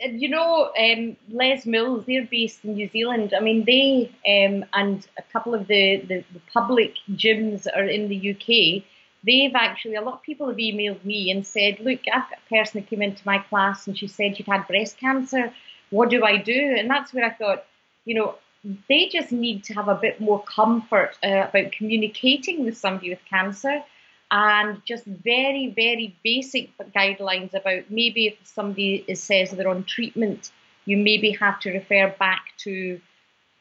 [0.00, 3.32] you know, um, Les Mills, they're based in New Zealand.
[3.36, 8.08] I mean, they um, and a couple of the, the, the, public gyms are in
[8.08, 8.84] the UK.
[9.26, 12.54] They've actually, a lot of people have emailed me and said, look, I've got a
[12.54, 15.52] person that came into my class and she said she'd had breast cancer.
[15.90, 16.74] What do I do?
[16.78, 17.64] And that's where I thought,
[18.04, 18.34] you know,
[18.88, 23.24] they just need to have a bit more comfort uh, about communicating with somebody with
[23.28, 23.82] cancer
[24.30, 30.50] and just very, very basic guidelines about maybe if somebody is, says they're on treatment,
[30.86, 33.00] you maybe have to refer back to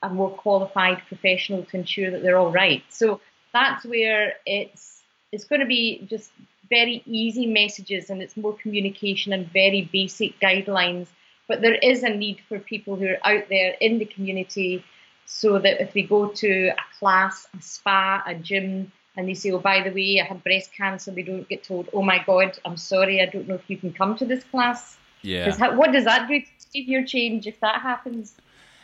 [0.01, 2.83] a more qualified professional to ensure that they're all right.
[2.89, 3.21] So
[3.53, 5.02] that's where it's
[5.33, 6.31] it's going to be just
[6.69, 11.07] very easy messages and it's more communication and very basic guidelines.
[11.47, 14.85] But there is a need for people who are out there in the community
[15.25, 19.51] so that if they go to a class, a spa, a gym, and they say,
[19.51, 22.57] oh, by the way, I had breast cancer, they don't get told, oh my God,
[22.65, 24.97] I'm sorry, I don't know if you can come to this class.
[25.21, 25.75] Yeah.
[25.75, 28.35] what does that do to your change if that happens?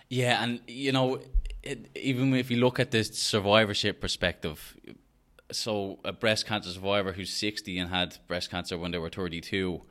[0.09, 1.19] Yeah, and you know,
[1.63, 4.75] it, even if you look at this survivorship perspective,
[5.51, 9.81] so a breast cancer survivor who's 60 and had breast cancer when they were 32,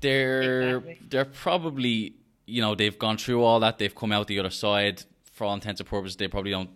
[0.00, 0.98] they're exactly.
[1.08, 2.14] they're probably
[2.46, 5.04] you know they've gone through all that, they've come out the other side.
[5.32, 6.70] For all intents and purposes, they probably don't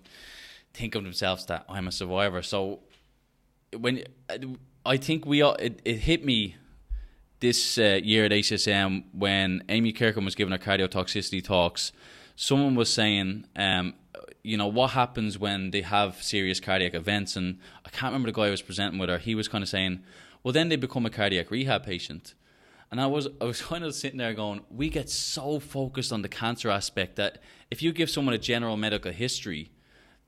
[0.73, 2.43] think of themselves that I'm a survivor.
[2.43, 2.81] So
[3.77, 4.05] when
[4.87, 6.57] I think we all, it, it hit me
[7.41, 11.91] this uh, year at HSM when Amy Kirkham was giving her cardiotoxicity talks.
[12.37, 13.95] Someone was saying, um,
[14.43, 17.37] you know, what happens when they have serious cardiac events?
[17.37, 19.69] And I can't remember the guy I was presenting with or He was kind of
[19.69, 20.03] saying,
[20.43, 22.35] well, then they become a cardiac rehab patient.
[22.91, 26.23] And I was I was kind of sitting there going, we get so focused on
[26.23, 27.39] the cancer aspect that
[27.71, 29.71] if you give someone a general medical history,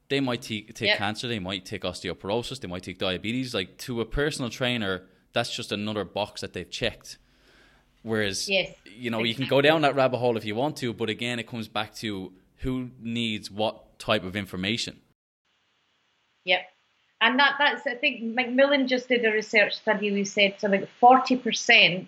[0.09, 0.99] they might t- take yep.
[0.99, 3.55] cancer, they might take osteoporosis, they might take diabetes.
[3.55, 7.19] Like to a personal trainer, that's just another box that they've checked.
[8.03, 9.29] Whereas, yes, you know, exactly.
[9.29, 11.69] you can go down that rabbit hole if you want to, but again, it comes
[11.69, 15.01] back to who needs what type of information.
[16.45, 16.61] Yep.
[17.21, 22.07] And that, that's, I think Macmillan just did a research study We said something 40%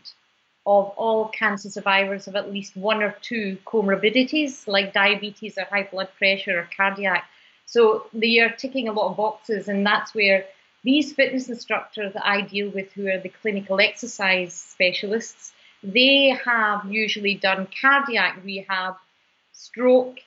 [0.67, 5.89] of all cancer survivors have at least one or two comorbidities like diabetes or high
[5.91, 7.25] blood pressure or cardiac.
[7.67, 10.45] So they are ticking a lot of boxes, and that's where
[10.85, 16.85] these fitness instructors that I deal with, who are the clinical exercise specialists, they have
[16.91, 18.95] usually done cardiac rehab,
[19.53, 20.19] stroke,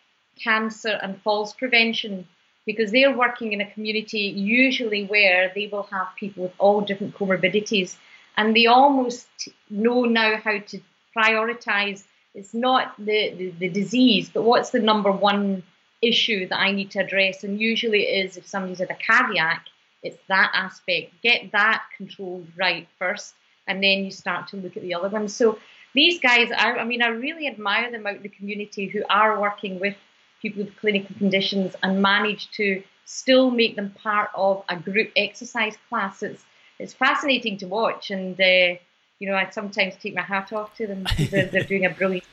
[0.43, 2.27] cancer, and falls prevention
[2.65, 7.15] because they're working in a community usually where they will have people with all different
[7.15, 7.95] comorbidities
[8.37, 9.27] and they almost
[9.69, 10.79] know now how to
[11.15, 12.03] prioritize.
[12.33, 15.63] It's not the, the, the disease, but what's the number one
[16.01, 17.43] issue that I need to address?
[17.43, 19.65] And usually it is if somebody's had a cardiac,
[20.03, 21.13] it's that aspect.
[21.21, 23.33] Get that controlled right first,
[23.67, 25.35] and then you start to look at the other ones.
[25.35, 25.59] So
[25.93, 29.41] these guys, I, I mean, I really admire them out in the community who are
[29.41, 29.95] working with
[30.41, 35.75] people with clinical conditions and manage to still make them part of a group exercise
[35.89, 36.21] class.
[36.21, 36.43] It's,
[36.77, 38.79] it's fascinating to watch, and uh,
[39.19, 41.05] you know, I sometimes take my hat off to them.
[41.17, 42.23] They're, they're doing a brilliant.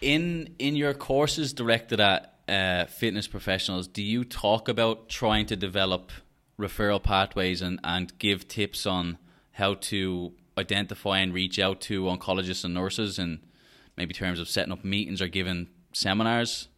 [0.00, 5.56] In in your courses directed at uh, fitness professionals, do you talk about trying to
[5.56, 6.10] develop
[6.58, 9.18] referral pathways and, and give tips on
[9.52, 13.40] how to identify and reach out to oncologists and nurses and
[13.96, 16.68] maybe terms of setting up meetings or giving seminars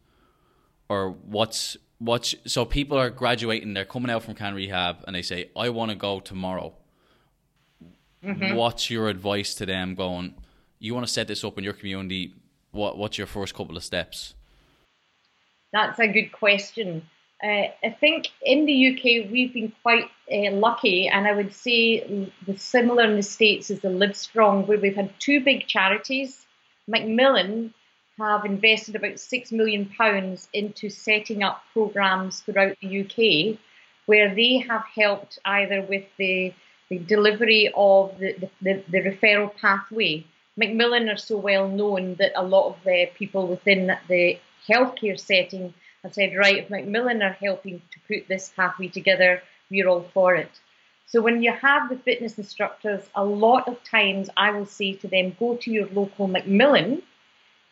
[0.89, 5.21] or what's what's so people are graduating they're coming out from can rehab and they
[5.21, 6.73] say i want to go tomorrow
[8.23, 8.55] mm-hmm.
[8.55, 10.35] what's your advice to them going
[10.79, 12.33] you want to set this up in your community
[12.71, 14.33] what what's your first couple of steps
[15.71, 17.03] that's a good question
[17.43, 22.29] uh, I think in the UK we've been quite uh, lucky, and I would say
[22.47, 26.45] the similar in the States is the Livestrong, where we've had two big charities.
[26.87, 27.73] Macmillan
[28.17, 33.57] have invested about six million pounds into setting up programs throughout the UK,
[34.05, 36.53] where they have helped either with the,
[36.89, 40.25] the delivery of the, the, the, referral pathway.
[40.55, 44.37] Macmillan are so well known that a lot of the people within the
[44.69, 45.73] healthcare setting
[46.03, 50.35] have said, right, if Macmillan are helping to put this pathway together, we're all for
[50.35, 50.51] it.
[51.07, 55.07] So when you have the fitness instructors, a lot of times I will say to
[55.07, 57.01] them, go to your local Macmillan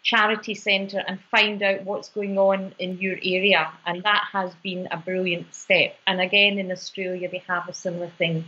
[0.04, 3.72] charity centre and find out what's going on in your area.
[3.86, 5.96] And that has been a brilliant step.
[6.08, 8.45] And again, in Australia, they have a similar thing.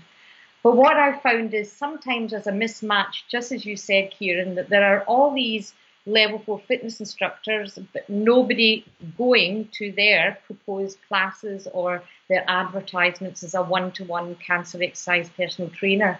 [0.63, 4.69] But what I've found is sometimes there's a mismatch, just as you said, Ciaran, that
[4.69, 5.73] there are all these
[6.05, 8.85] level four fitness instructors, but nobody
[9.17, 15.29] going to their proposed classes or their advertisements as a one to one cancer exercise
[15.29, 16.19] personal trainer.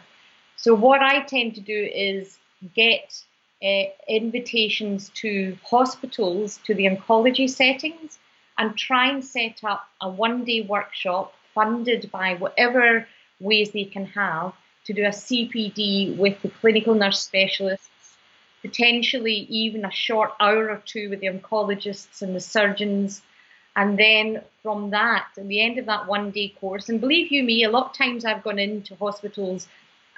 [0.57, 2.37] So, what I tend to do is
[2.75, 3.23] get
[3.63, 8.19] uh, invitations to hospitals, to the oncology settings,
[8.57, 13.07] and try and set up a one day workshop funded by whatever
[13.39, 14.53] ways they can have
[14.85, 17.89] to do a CPD with the clinical nurse specialists
[18.63, 23.21] potentially even a short hour or two with the oncologists and the surgeons.
[23.75, 27.43] And then from that, at the end of that one day course, and believe you
[27.43, 29.67] me, a lot of times I've gone into hospitals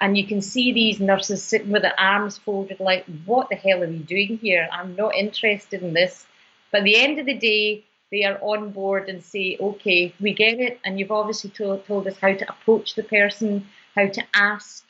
[0.00, 3.82] And you can see these nurses sitting with their arms folded, like, what the hell
[3.82, 4.68] are we doing here?
[4.70, 6.26] I'm not interested in this.
[6.70, 10.34] But at the end of the day, they are on board and say, okay, we
[10.34, 10.78] get it.
[10.84, 14.84] And you've obviously told, told us how to approach the person, how to ask,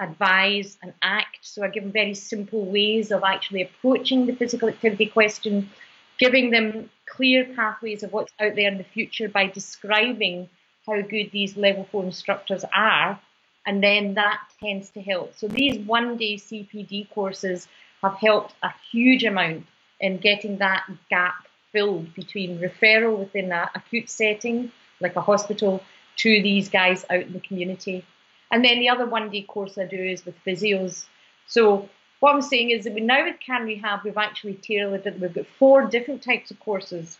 [0.00, 1.38] advise, and act.
[1.42, 5.70] So I give them very simple ways of actually approaching the physical activity question,
[6.18, 10.48] giving them clear pathways of what's out there in the future by describing
[10.86, 13.20] how good these level four instructors are.
[13.68, 15.34] And then that tends to help.
[15.36, 17.68] So these one day CPD courses
[18.00, 19.66] have helped a huge amount
[20.00, 25.82] in getting that gap filled between referral within an acute setting, like a hospital,
[26.16, 28.06] to these guys out in the community.
[28.50, 31.04] And then the other one day course I do is with physios.
[31.46, 31.90] So
[32.20, 35.20] what I'm saying is that we now with Can Rehab, we've actually tailored it.
[35.20, 37.18] We've got four different types of courses.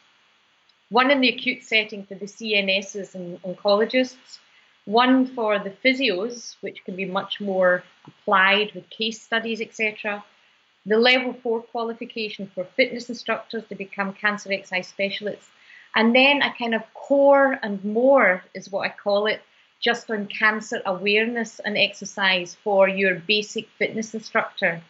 [0.89, 4.39] One in the acute setting for the CNSs and oncologists,
[4.89, 10.25] one for the physios, which can be much more applied with case studies, etc.
[10.87, 15.51] The level four qualification for fitness instructors to become cancer exercise specialists.
[15.95, 19.43] And then a kind of core and more is what I call it,
[19.79, 24.81] just on cancer awareness and exercise for your basic fitness instructor.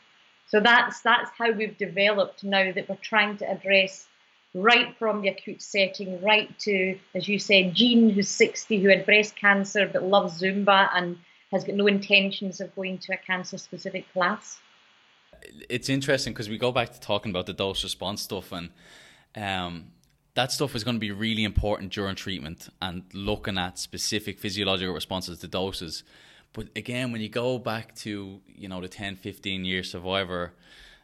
[0.46, 4.07] So that's that's how we've developed now that we're trying to address
[4.54, 9.04] right from the acute setting, right to, as you said, Jean, who's 60, who had
[9.04, 11.18] breast cancer but loves Zumba and
[11.52, 14.58] has got no intentions of going to a cancer specific class.
[15.68, 18.70] It's interesting because we go back to talking about the dose response stuff and
[19.36, 19.92] um,
[20.34, 24.94] that stuff is going to be really important during treatment and looking at specific physiological
[24.94, 26.04] responses to doses.
[26.52, 30.54] But again, when you go back to, you know, the 10, 15 year survivor,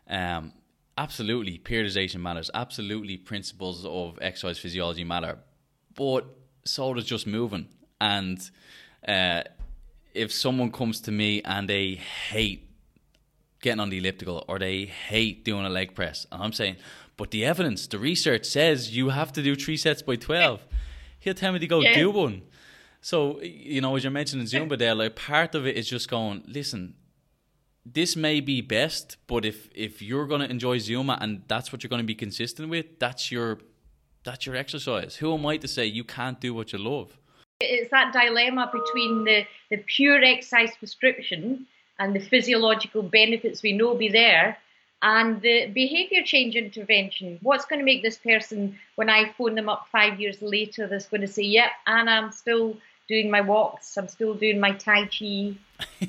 [0.09, 0.53] um,
[0.97, 2.51] absolutely periodization matters.
[2.55, 5.39] Absolutely principles of exercise physiology matter.
[5.95, 6.27] But
[6.65, 7.69] so does just moving.
[8.01, 8.39] And
[9.07, 9.43] uh,
[10.15, 11.95] if someone comes to me and they
[12.31, 12.69] hate
[13.61, 16.77] getting on the elliptical or they hate doing a leg press, and I'm saying,
[17.17, 20.61] but the evidence, the research says you have to do three sets by 12.
[21.21, 21.95] He'll tell me to go yeah.
[21.95, 22.43] do one.
[23.01, 26.43] So, you know, as you're mentioning Zumba there, like part of it is just going,
[26.47, 26.95] listen,
[27.87, 31.83] this may be best, but if if you're going to enjoy Zumba and that's what
[31.83, 33.59] you're going to be consistent with, that's your
[34.25, 35.17] that's your exercise.
[35.17, 37.19] Who am I to say you can't do what you love?
[37.61, 41.67] It's that dilemma between the, the pure exercise prescription
[41.99, 44.59] and the physiological benefits we know be there
[45.03, 47.39] and the behavior change intervention.
[47.43, 51.07] What's going to make this person, when I phone them up five years later, that's
[51.07, 55.07] going to say, yep, and I'm still doing my walks, I'm still doing my Tai
[55.07, 55.57] Chi.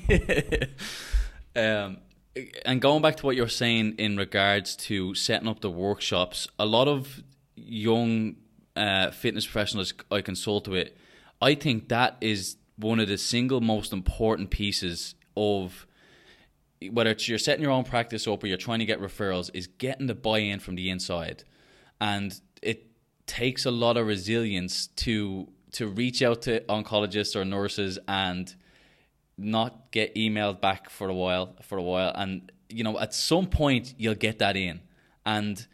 [1.55, 1.97] um,
[2.65, 6.65] and going back to what you're saying in regards to setting up the workshops, a
[6.65, 7.23] lot of
[7.55, 8.35] young
[8.75, 10.89] uh, fitness professionals I consult with,
[11.41, 15.87] I think that is one of the single most important pieces of
[16.91, 19.67] whether it's you're setting your own practice up or you're trying to get referrals, is
[19.67, 21.43] getting the buy in from the inside.
[22.01, 22.87] And it
[23.25, 28.55] takes a lot of resilience to to reach out to oncologists or nurses and
[29.37, 33.45] not get emailed back for a while for a while and you know at some
[33.45, 34.79] point you'll get that in
[35.25, 35.67] and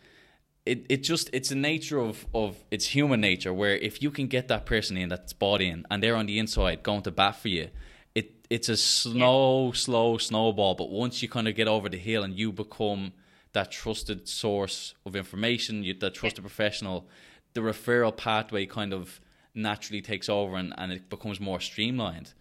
[0.66, 4.28] it, it just it's a nature of, of it's human nature where if you can
[4.28, 7.36] get that person in that's bought in and they're on the inside going to bat
[7.36, 7.70] for you
[8.16, 9.74] it it's a slow, yeah.
[9.74, 10.76] slow snowball.
[10.76, 13.14] But once you kind of get over the hill and you become
[13.54, 16.48] that trusted source of information, you, that trusted yeah.
[16.48, 17.08] professional,
[17.54, 19.22] the referral pathway kind of
[19.54, 22.34] naturally takes over and, and it becomes more streamlined.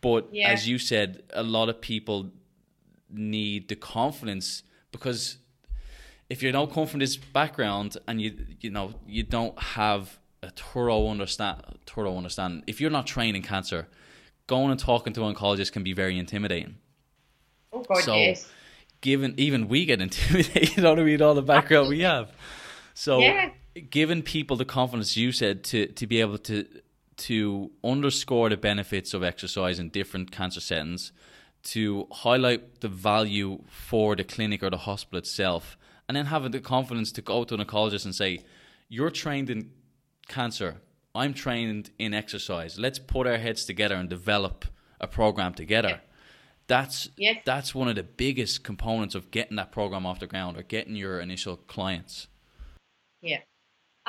[0.00, 0.48] But yeah.
[0.48, 2.30] as you said, a lot of people
[3.10, 5.38] need the confidence because
[6.28, 10.50] if you don't come from this background and you you know you don't have a
[10.50, 13.88] thorough understand thorough understanding, if you're not trained in cancer,
[14.46, 16.76] going and talking to oncologists can be very intimidating.
[17.72, 18.48] Oh God, so, yes.
[19.00, 22.32] Given even we get intimidated, you know what I mean, all the background we have.
[22.94, 23.50] So, yeah.
[23.88, 26.66] giving people the confidence you said to to be able to
[27.20, 31.12] to underscore the benefits of exercise in different cancer settings,
[31.62, 35.76] to highlight the value for the clinic or the hospital itself,
[36.08, 38.44] and then having the confidence to go to an oncologist and say,
[38.88, 39.70] "You're trained in
[40.28, 40.80] cancer
[41.14, 42.78] I'm trained in exercise.
[42.78, 44.64] Let's put our heads together and develop
[45.00, 45.88] a program together.
[45.88, 45.98] Yeah.
[46.68, 47.42] That's yes.
[47.44, 50.94] that's one of the biggest components of getting that program off the ground or getting
[50.94, 52.28] your initial clients.
[53.22, 53.40] Yeah.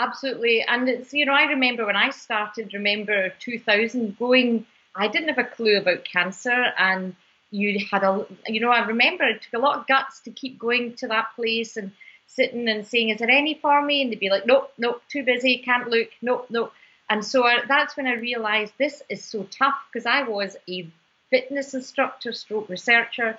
[0.02, 0.64] Absolutely.
[0.64, 5.38] And it's you know, I remember when I started, remember 2000 going I didn't have
[5.38, 7.16] a clue about cancer and
[7.52, 10.58] you had a you know, I remember it took a lot of guts to keep
[10.58, 11.91] going to that place and
[12.26, 14.02] sitting and saying, Is there any for me?
[14.02, 16.74] And they'd be like, Nope, nope, too busy, can't look, nope, nope.
[17.08, 20.88] And so I, that's when I realized this is so tough because I was a
[21.30, 23.38] fitness instructor, stroke researcher.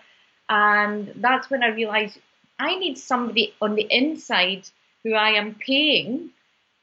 [0.49, 2.19] And that's when I realized
[2.61, 4.69] I need somebody on the inside
[5.03, 6.31] who I am paying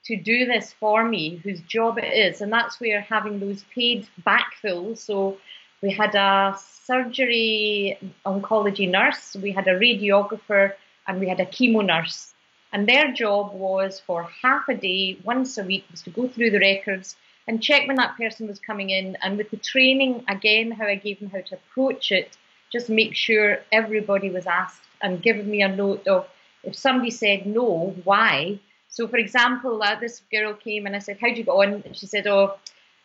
[0.10, 2.42] to do this for me, whose job it is.
[2.42, 4.98] And that's where having those paid backfills.
[4.98, 5.38] So
[5.84, 10.74] we had a surgery oncology nurse, we had a radiographer,
[11.08, 12.34] and we had a chemo nurse.
[12.74, 16.52] And their job was for half a day, once a week, was to go through
[16.52, 17.16] the records
[17.48, 19.16] and check when that person was coming in.
[19.22, 22.36] And with the training, again, how I gave them how to approach it,
[22.72, 26.28] just make sure everybody was asked and given me a note of
[26.64, 28.60] if somebody said no, why?
[28.90, 31.84] So, for example, uh, this girl came and I said, How'd you go on?
[31.86, 32.58] And she said, Oh,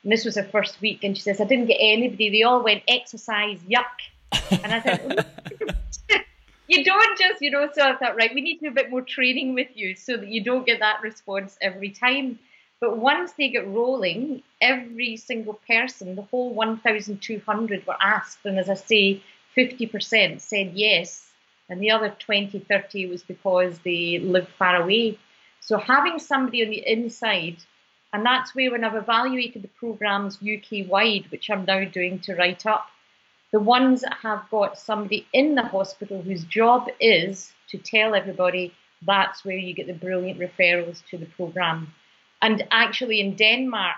[0.03, 1.05] this was her first week.
[1.05, 2.31] And she says, I didn't get anybody.
[2.31, 3.85] They all went exercise, yuck.
[4.51, 5.27] And I said,
[6.67, 8.91] You don't just, you know, so I thought, right, we need to do a bit
[8.91, 12.39] more training with you so that you don't get that response every time.
[12.81, 18.39] But once they get rolling, every single person, the whole 1,200 were asked.
[18.45, 19.23] And as I say,
[19.57, 21.31] 50% said yes.
[21.69, 25.19] And the other 20, 30 was because they lived far away.
[25.65, 27.57] So having somebody on the inside,
[28.13, 32.35] and that's where when I've evaluated the programs UK wide, which I'm now doing to
[32.35, 32.87] write up,
[33.51, 38.75] the ones that have got somebody in the hospital whose job is to tell everybody,
[39.07, 41.95] that's where you get the brilliant referrals to the program.
[42.43, 43.97] And actually, in Denmark,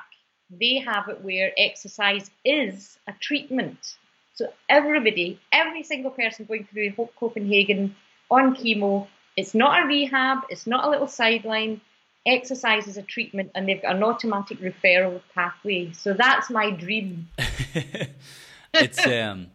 [0.51, 3.97] they have it where exercise is a treatment.
[4.35, 7.97] So everybody, every single person going through Copenhagen
[8.31, 11.81] on chemo, it's not a rehab, it's not a little sideline.
[12.27, 15.93] Exercise is a treatment, and they've got an automatic referral pathway.
[15.93, 17.29] So that's my dream.
[18.75, 19.49] it's um,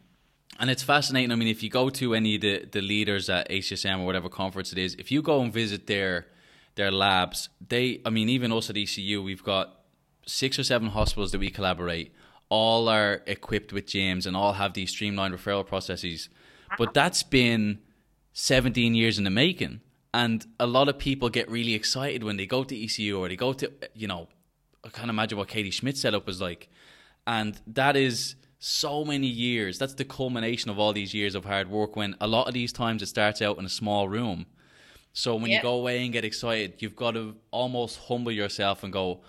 [0.58, 1.34] and it's fascinating.
[1.34, 4.30] I mean, if you go to any of the the leaders at ACSM or whatever
[4.30, 6.28] conference it is, if you go and visit their
[6.76, 7.50] their labs.
[7.68, 9.82] They, I mean, even us at ECU, we've got
[10.26, 12.14] six or seven hospitals that we collaborate.
[12.50, 16.30] All are equipped with gyms and all have these streamlined referral processes.
[16.78, 17.80] But that's been
[18.34, 19.82] 17 years in the making.
[20.14, 23.36] And a lot of people get really excited when they go to ECU or they
[23.36, 24.28] go to, you know,
[24.84, 26.70] I can't imagine what Katie Schmitz setup was like.
[27.26, 29.80] And that is so many years.
[29.80, 32.74] That's the culmination of all these years of hard work when a lot of these
[32.74, 34.48] times it starts out in a small room
[35.14, 38.94] so when you go away and get excited, you've got to almost humble yourself and
[38.94, 39.22] go.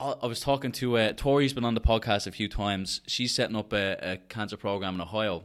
[0.00, 3.02] I was talking to uh, Tori's been on the podcast a few times.
[3.06, 5.44] She's setting up a, a cancer program in Ohio.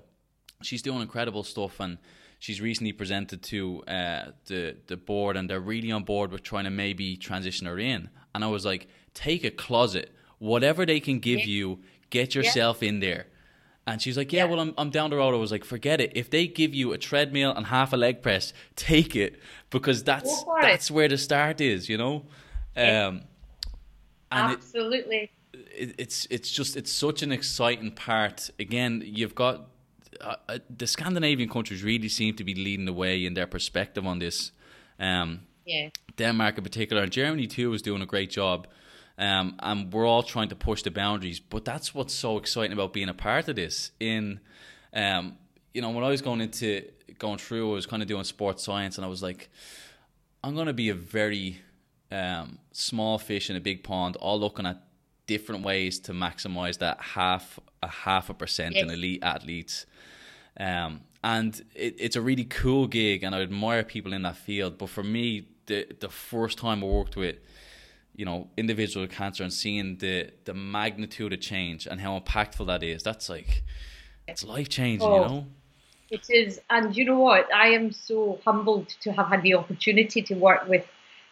[0.64, 2.00] She's doing incredible stuff, and
[2.40, 6.66] she's recently presented to uh, the the board, and they're really on board with trying
[6.66, 8.10] to maybe transition her in.
[8.34, 11.46] And I was like, take a closet, whatever they can give yeah.
[11.46, 11.80] you,
[12.10, 12.90] get yourself yeah.
[12.90, 13.28] in there
[13.88, 15.34] and she's like, yeah, yeah, well, I'm, I'm down the road.
[15.34, 16.12] I was like, forget it.
[16.14, 20.44] If they give you a treadmill and half a leg press, take it because that's
[20.62, 22.26] that's where the start is, you know.
[22.76, 23.22] Um,
[24.30, 25.32] Absolutely.
[25.54, 28.50] It, it, it's it's just it's such an exciting part.
[28.60, 29.70] Again, you've got
[30.22, 34.06] uh, uh, the Scandinavian countries really seem to be leading the way in their perspective
[34.06, 34.52] on this.
[35.00, 35.90] Um, yeah.
[36.16, 38.68] Denmark in particular, and Germany too is doing a great job.
[39.20, 41.40] Um, and we're all trying to push the boundaries.
[41.40, 43.92] But that's what's so exciting about being a part of this.
[44.00, 44.40] In,
[44.94, 45.38] um,
[45.74, 46.84] you know, when I was going into
[47.18, 49.50] going through, I was kind of doing sports science, and I was like,
[50.44, 51.60] I'm going to be a very
[52.12, 54.84] um, small fish in a big pond, all looking at
[55.26, 58.84] different ways to maximize that half a half a percent yes.
[58.84, 59.86] in elite athletes.
[60.60, 64.78] Um, and it, it's a really cool gig, and I admire people in that field.
[64.78, 67.38] But for me, the the first time I worked with
[68.18, 72.84] you know individual cancer and seeing the the magnitude of change and how impactful that
[72.84, 73.64] is that's like
[74.28, 75.46] it's life changing oh, you know
[76.10, 80.22] it is and you know what i am so humbled to have had the opportunity
[80.22, 80.86] to work with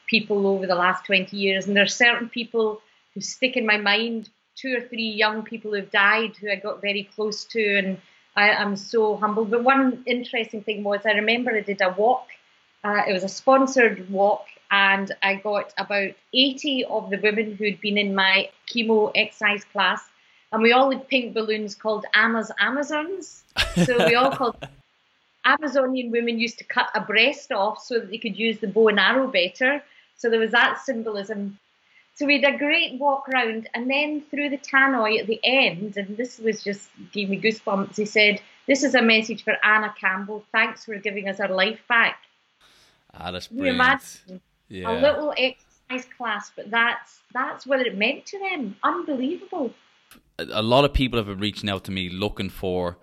[0.06, 2.82] people over the last 20 years and there are certain people
[3.14, 6.82] who stick in my mind two or three young people who've died who i got
[6.82, 7.98] very close to and
[8.38, 12.28] I am so humbled but one interesting thing was i remember i did a walk
[12.84, 17.80] uh, it was a sponsored walk and I got about 80 of the women who'd
[17.82, 20.02] been in my chemo exercise class,
[20.52, 23.44] and we all had pink balloons called Amas Amazons.
[23.86, 24.58] So we all called
[25.46, 28.88] Amazonian women used to cut a breast off so that they could use the bow
[28.88, 29.84] and arrow better.
[30.18, 31.60] So there was that symbolism.
[32.16, 35.98] So we had a great walk around, and then through the tannoy at the end,
[35.98, 37.98] and this was just gave me goosebumps.
[37.98, 40.46] He said, "This is a message for Anna Campbell.
[40.54, 42.20] Thanks for giving us our life back."
[43.14, 44.22] Ah, that's brilliant
[44.70, 44.92] yeah.
[44.92, 48.76] a little exercise class, but that's that's what it meant to them.
[48.84, 49.74] Unbelievable.
[50.38, 52.98] A lot of people have been reaching out to me looking for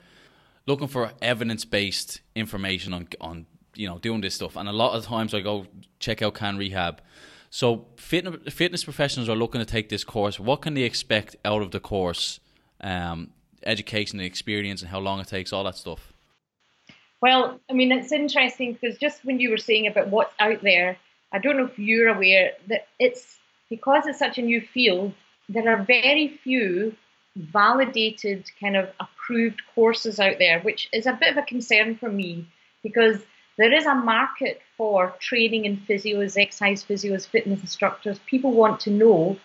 [0.66, 4.94] looking for evidence based information on on you know doing this stuff, and a lot
[4.94, 5.66] of times I go
[5.98, 7.00] check out Can Rehab.
[7.54, 10.40] So fitness fitness professionals are looking to take this course.
[10.40, 12.40] What can they expect out of the course?
[12.80, 13.28] Um,
[13.64, 16.14] education experience and how long it takes, all that stuff?
[17.20, 20.96] Well, I mean, it's interesting because just when you were saying about what's out there,
[21.30, 23.36] I don't know if you're aware that it's
[23.68, 25.12] because it's such a new field,
[25.46, 26.96] there are very few
[27.36, 32.08] validated, kind of approved courses out there, which is a bit of a concern for
[32.08, 32.46] me
[32.82, 33.18] because
[33.58, 38.18] there is a market for training in physios, exercise physios, fitness instructors.
[38.26, 39.36] People want to know,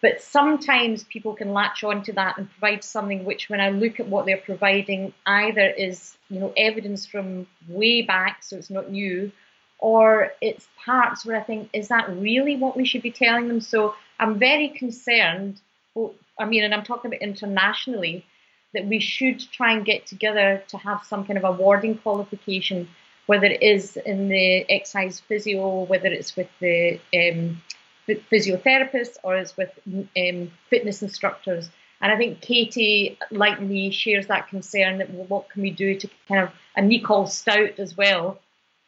[0.00, 4.08] but sometimes people can latch onto that and provide something which, when I look at
[4.08, 9.30] what they're providing, either is you know evidence from way back, so it's not new,
[9.78, 13.60] or it's parts where I think, is that really what we should be telling them?
[13.60, 15.60] So I'm very concerned.
[15.96, 18.24] Oh, I mean, and I'm talking about internationally,
[18.72, 22.88] that we should try and get together to have some kind of awarding qualification
[23.26, 27.62] whether it is in the exercise physio, whether it's with the um,
[28.08, 31.70] physiotherapists or it's with um, fitness instructors.
[32.00, 35.98] And I think Katie, like me, shares that concern that well, what can we do
[35.98, 38.38] to kind of, and Nicole Stout as well,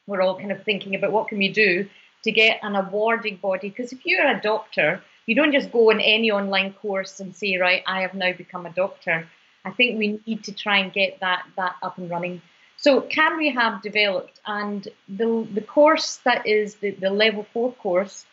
[0.07, 1.89] we're all kind of thinking about what can we do
[2.25, 3.71] to get an awarding body.
[3.71, 7.57] Because if you're a doctor, you don't just go on any online course and say,
[7.57, 9.27] right, I have now become a doctor.
[9.65, 12.43] I think we need to try and get that, that up and running.
[12.77, 18.27] So Can Rehab developed, and the, the course that is the, the level four course,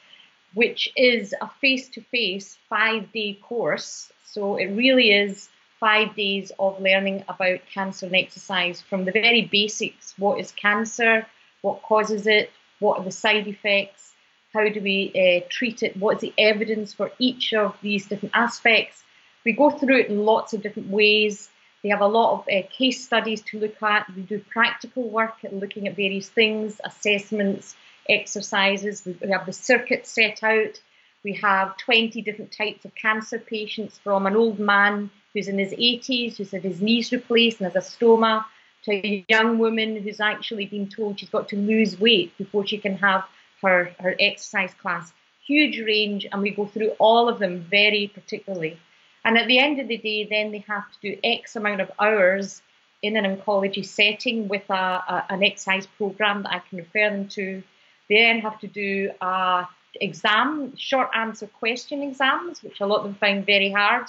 [0.53, 4.11] which is a face to face five day course.
[4.25, 9.43] So it really is five days of learning about cancer and exercise from the very
[9.51, 11.25] basics what is cancer,
[11.61, 14.13] what causes it, what are the side effects,
[14.53, 18.35] how do we uh, treat it, what is the evidence for each of these different
[18.35, 19.03] aspects.
[19.43, 21.49] We go through it in lots of different ways.
[21.83, 24.07] They have a lot of uh, case studies to look at.
[24.15, 27.75] We do practical work looking at various things, assessments,
[28.07, 29.03] exercises.
[29.05, 30.79] We, we have the circuit set out.
[31.23, 35.73] We have 20 different types of cancer patients from an old man who's in his
[35.73, 38.45] 80s, who's had his knees replaced and has a stoma,
[38.83, 42.77] to a young woman who's actually been told she's got to lose weight before she
[42.77, 43.23] can have
[43.61, 45.11] her, her exercise class.
[45.45, 48.77] Huge range, and we go through all of them very particularly.
[49.25, 51.91] And at the end of the day, then they have to do X amount of
[51.99, 52.61] hours
[53.01, 57.27] in an oncology setting with a, a, an exercise program that I can refer them
[57.29, 57.63] to.
[58.09, 59.67] They then have to do a
[60.01, 64.07] exam, short answer question exams, which a lot of them find very hard.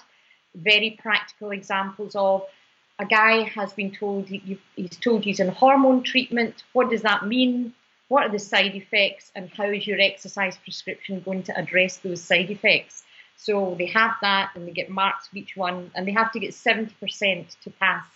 [0.55, 2.45] Very practical examples of
[2.99, 6.63] a guy has been told he, he's told he's in hormone treatment.
[6.73, 7.75] What does that mean?
[8.09, 12.23] What are the side effects, and how is your exercise prescription going to address those
[12.23, 13.03] side effects?
[13.37, 16.41] So they have that and they get marks for each one and they have to
[16.41, 18.07] get 70% to pass.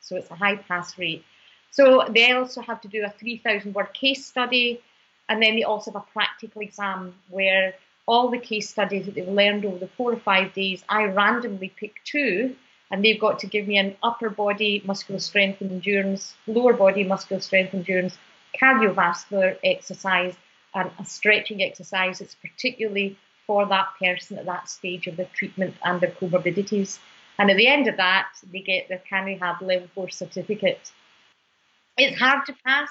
[0.00, 1.24] So it's a high pass rate.
[1.70, 4.80] So they also have to do a 3,000 word case study
[5.28, 7.74] and then they also have a practical exam where
[8.06, 11.72] all the case studies that they've learned over the four or five days, I randomly
[11.76, 12.54] pick two
[12.90, 17.02] and they've got to give me an upper body muscular strength and endurance, lower body
[17.02, 18.16] muscular strength and endurance,
[18.60, 20.36] cardiovascular exercise,
[20.74, 22.20] and a stretching exercise.
[22.20, 26.98] It's particularly for that person at that stage of the treatment and their comorbidities.
[27.38, 30.90] And at the end of that, they get their Can Rehab Level 4 certificate.
[31.98, 32.88] It's hard to pass.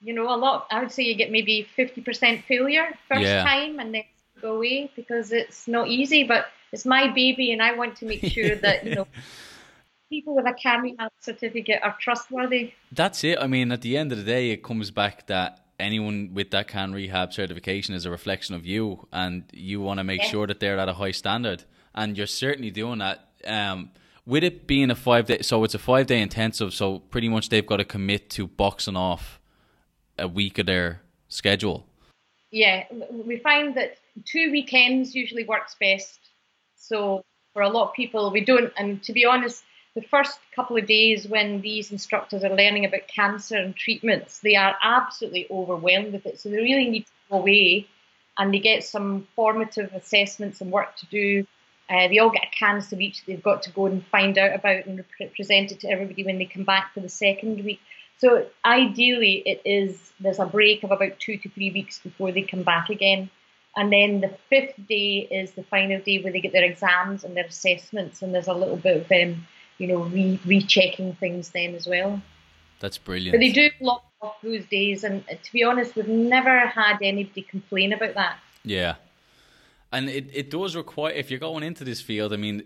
[0.00, 3.42] You know, a lot, I would say you get maybe 50% failure first yeah.
[3.42, 4.04] time and then
[4.40, 8.24] go away because it's not easy, but it's my baby and I want to make
[8.32, 9.08] sure that, you know,
[10.08, 12.72] people with a Can Rehab certificate are trustworthy.
[12.92, 13.38] That's it.
[13.40, 16.68] I mean, at the end of the day, it comes back that anyone with that
[16.68, 20.28] can rehab certification is a reflection of you and you want to make yeah.
[20.28, 21.64] sure that they're at a high standard
[21.94, 23.28] and you're certainly doing that.
[23.44, 23.90] Um,
[24.26, 27.48] with it being a five day so it's a five day intensive so pretty much
[27.48, 29.40] they've got to commit to boxing off
[30.18, 31.86] a week of their schedule.
[32.50, 36.18] Yeah we find that two weekends usually works best.
[36.76, 39.62] So for a lot of people we don't and to be honest
[39.94, 44.54] the first couple of days when these instructors are learning about cancer and treatments, they
[44.54, 46.38] are absolutely overwhelmed with it.
[46.38, 47.88] So they really need to go away
[48.38, 51.46] and they get some formative assessments and work to do.
[51.90, 54.84] Uh, they all get a cancer each they've got to go and find out about
[54.86, 55.02] and
[55.34, 57.80] present it to everybody when they come back for the second week.
[58.18, 62.42] So ideally, it is there's a break of about two to three weeks before they
[62.42, 63.30] come back again.
[63.76, 67.36] And then the fifth day is the final day where they get their exams and
[67.36, 69.46] their assessments, and there's a little bit of um,
[69.78, 72.20] you know, re- rechecking things then as well.
[72.80, 73.32] That's brilliant.
[73.32, 77.42] But they do block off those days, and to be honest, we've never had anybody
[77.42, 78.38] complain about that.
[78.64, 78.96] Yeah,
[79.92, 82.32] and it, it does require if you're going into this field.
[82.32, 82.64] I mean,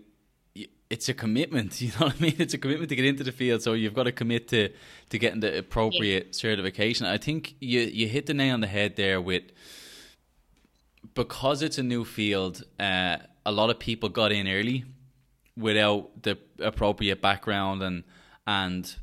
[0.89, 1.81] it's a commitment.
[1.81, 2.35] You know what I mean?
[2.39, 4.69] It's a commitment to get into the field, so you've got to commit to
[5.09, 6.31] to getting the appropriate yeah.
[6.33, 7.05] certification.
[7.05, 9.43] I think you you hit the nail on the head there with
[11.13, 12.63] because it's a new field.
[12.79, 14.85] Uh, a lot of people got in early
[15.55, 18.03] without the appropriate background and
[18.45, 18.95] and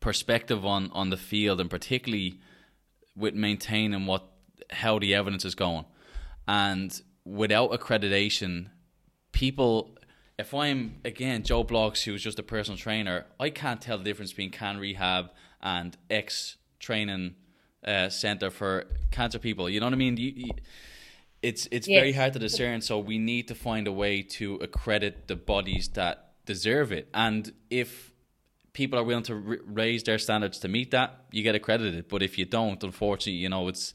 [0.00, 2.40] perspective on on the field, and particularly
[3.16, 4.24] with maintaining what
[4.70, 5.84] how the evidence is going,
[6.46, 8.70] and without accreditation,
[9.32, 9.94] people.
[10.38, 14.30] If I'm again Joe Bloggs, who's just a personal trainer, I can't tell the difference
[14.30, 17.34] between Can Rehab and X training
[17.84, 19.68] uh, center for cancer people.
[19.68, 20.16] You know what I mean?
[20.16, 20.50] You, you,
[21.42, 22.00] it's it's yes.
[22.00, 22.80] very hard to discern.
[22.80, 27.08] So we need to find a way to accredit the bodies that deserve it.
[27.14, 28.12] And if
[28.72, 32.08] people are willing to r- raise their standards to meet that, you get accredited.
[32.08, 33.92] But if you don't, unfortunately, you know it's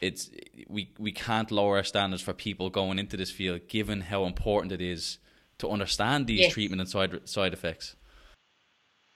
[0.00, 0.30] it's
[0.68, 4.72] we we can't lower our standards for people going into this field, given how important
[4.72, 5.18] it is
[5.58, 6.52] to understand these yes.
[6.52, 7.96] treatment and side side effects.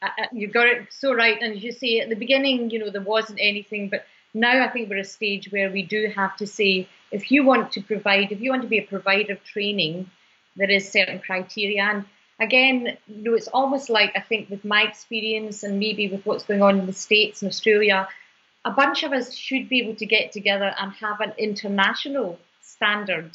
[0.03, 1.37] Uh, uh, you got it so right.
[1.41, 4.69] And as you say, at the beginning, you know, there wasn't anything, but now I
[4.69, 7.83] think we're at a stage where we do have to say, if you want to
[7.83, 10.11] provide, if you want to be a provider of training,
[10.57, 11.83] there is certain criteria.
[11.83, 12.05] And
[12.39, 16.45] again, you know, it's almost like I think with my experience and maybe with what's
[16.45, 18.09] going on in the States and Australia,
[18.65, 23.31] a bunch of us should be able to get together and have an international standard.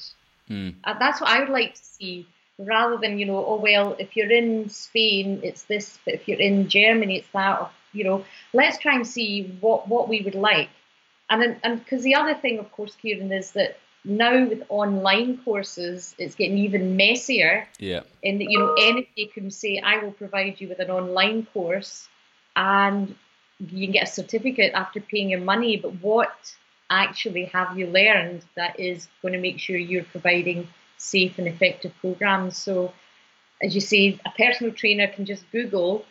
[0.49, 0.76] Mm.
[0.84, 4.15] Uh, that's what I would like to see rather than you know oh well if
[4.15, 8.23] you're in Spain it's this but if you're in Germany it's that or, you know
[8.53, 10.69] let's try and see what what we would like
[11.30, 16.15] and and because the other thing of course Ciaran is that now with online courses
[16.17, 20.61] it's getting even messier yeah in that you know anybody can say I will provide
[20.61, 22.07] you with an online course
[22.55, 23.15] and
[23.59, 26.55] you can get a certificate after paying your money but what
[26.89, 30.67] actually have you learned that is going to make sure you're providing
[30.97, 32.57] safe and effective programs.
[32.57, 32.93] So,
[33.61, 36.05] as you say, a personal trainer can just Google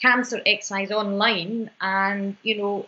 [0.00, 2.86] cancer exercise online, and you know,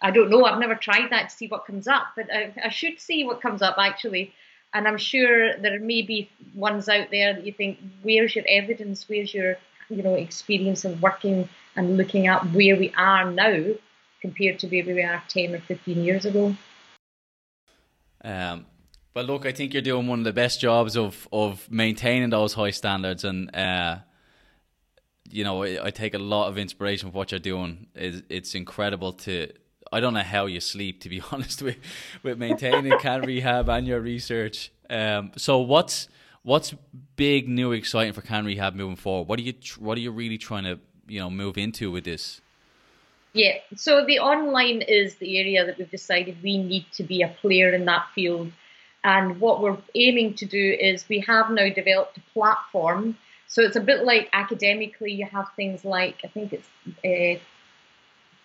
[0.00, 2.68] I don't know, I've never tried that to see what comes up, but I, I
[2.68, 4.32] should see what comes up actually.
[4.74, 9.08] And I'm sure there may be ones out there that you think, where's your evidence?
[9.08, 9.56] Where's your,
[9.88, 13.74] you know, experience of working and looking at where we are now
[14.20, 16.54] compared to where we were 10 or 15 years ago?
[18.22, 18.66] Um,
[19.14, 22.52] but look, I think you're doing one of the best jobs of of maintaining those
[22.52, 24.00] high standards, and uh,
[25.30, 27.86] you know, I, I, take a lot of inspiration from what you're doing.
[27.94, 29.50] It's, it's incredible to.
[29.96, 31.78] I don't know how you sleep, to be honest, with
[32.22, 34.72] with maintaining can rehab and your research.
[34.90, 36.08] Um, so what's
[36.42, 36.74] what's
[37.16, 39.28] big, new, exciting for can rehab moving forward?
[39.28, 40.78] What are you what are you really trying to
[41.08, 42.40] you know move into with this?
[43.32, 47.28] Yeah, so the online is the area that we've decided we need to be a
[47.28, 48.50] player in that field
[49.06, 53.16] and what we're aiming to do is we have now developed a platform.
[53.46, 56.68] So it's a bit like academically, you have things like, I think it's
[57.04, 57.40] uh,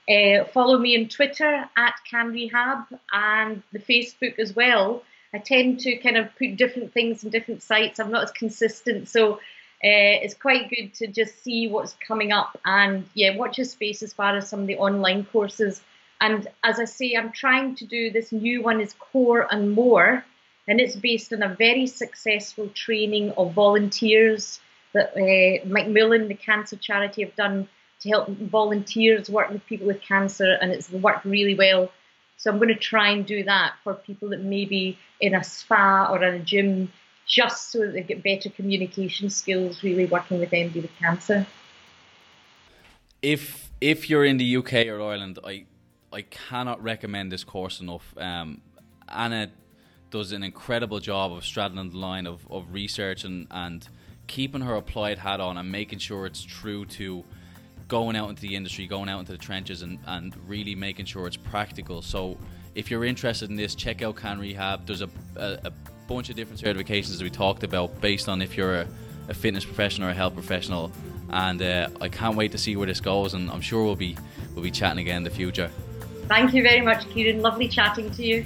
[0.09, 5.03] Uh, follow me on Twitter at canrehab and the Facebook as well.
[5.33, 7.99] I tend to kind of put different things in different sites.
[7.99, 9.39] I'm not as consistent, so uh,
[10.23, 14.13] it's quite good to just see what's coming up and yeah, watch your space as
[14.13, 15.81] far as some of the online courses
[16.19, 20.25] and as I say, I'm trying to do this new one is Core and More,
[20.67, 24.59] and it's based on a very successful training of volunteers
[24.93, 27.67] that uh, Macmillan, the cancer charity, have done
[27.99, 31.91] to help volunteers work with people with cancer, and it's worked really well.
[32.37, 35.43] So I'm going to try and do that for people that may be in a
[35.43, 36.91] spa or in a gym,
[37.25, 41.45] just so that they get better communication skills, really working with MD with cancer.
[43.21, 45.65] If if you're in the UK or Ireland, I
[46.11, 48.13] I cannot recommend this course enough.
[48.17, 48.61] Um,
[49.09, 49.51] Anna
[50.09, 53.87] does an incredible job of straddling the line of, of research and, and
[54.27, 57.23] keeping her applied hat on and making sure it's true to
[57.87, 61.27] going out into the industry, going out into the trenches, and, and really making sure
[61.27, 62.01] it's practical.
[62.01, 62.37] So,
[62.77, 64.85] if you're interested in this, check out Can Rehab.
[64.85, 65.71] There's a, a, a
[66.07, 68.87] bunch of different certifications that we talked about based on if you're a,
[69.29, 70.91] a fitness professional or a health professional.
[71.31, 74.15] And uh, I can't wait to see where this goes, and I'm sure we'll be
[74.53, 75.71] we'll be chatting again in the future.
[76.27, 77.41] Thank you very much, Ciaran.
[77.41, 78.45] Lovely chatting to you.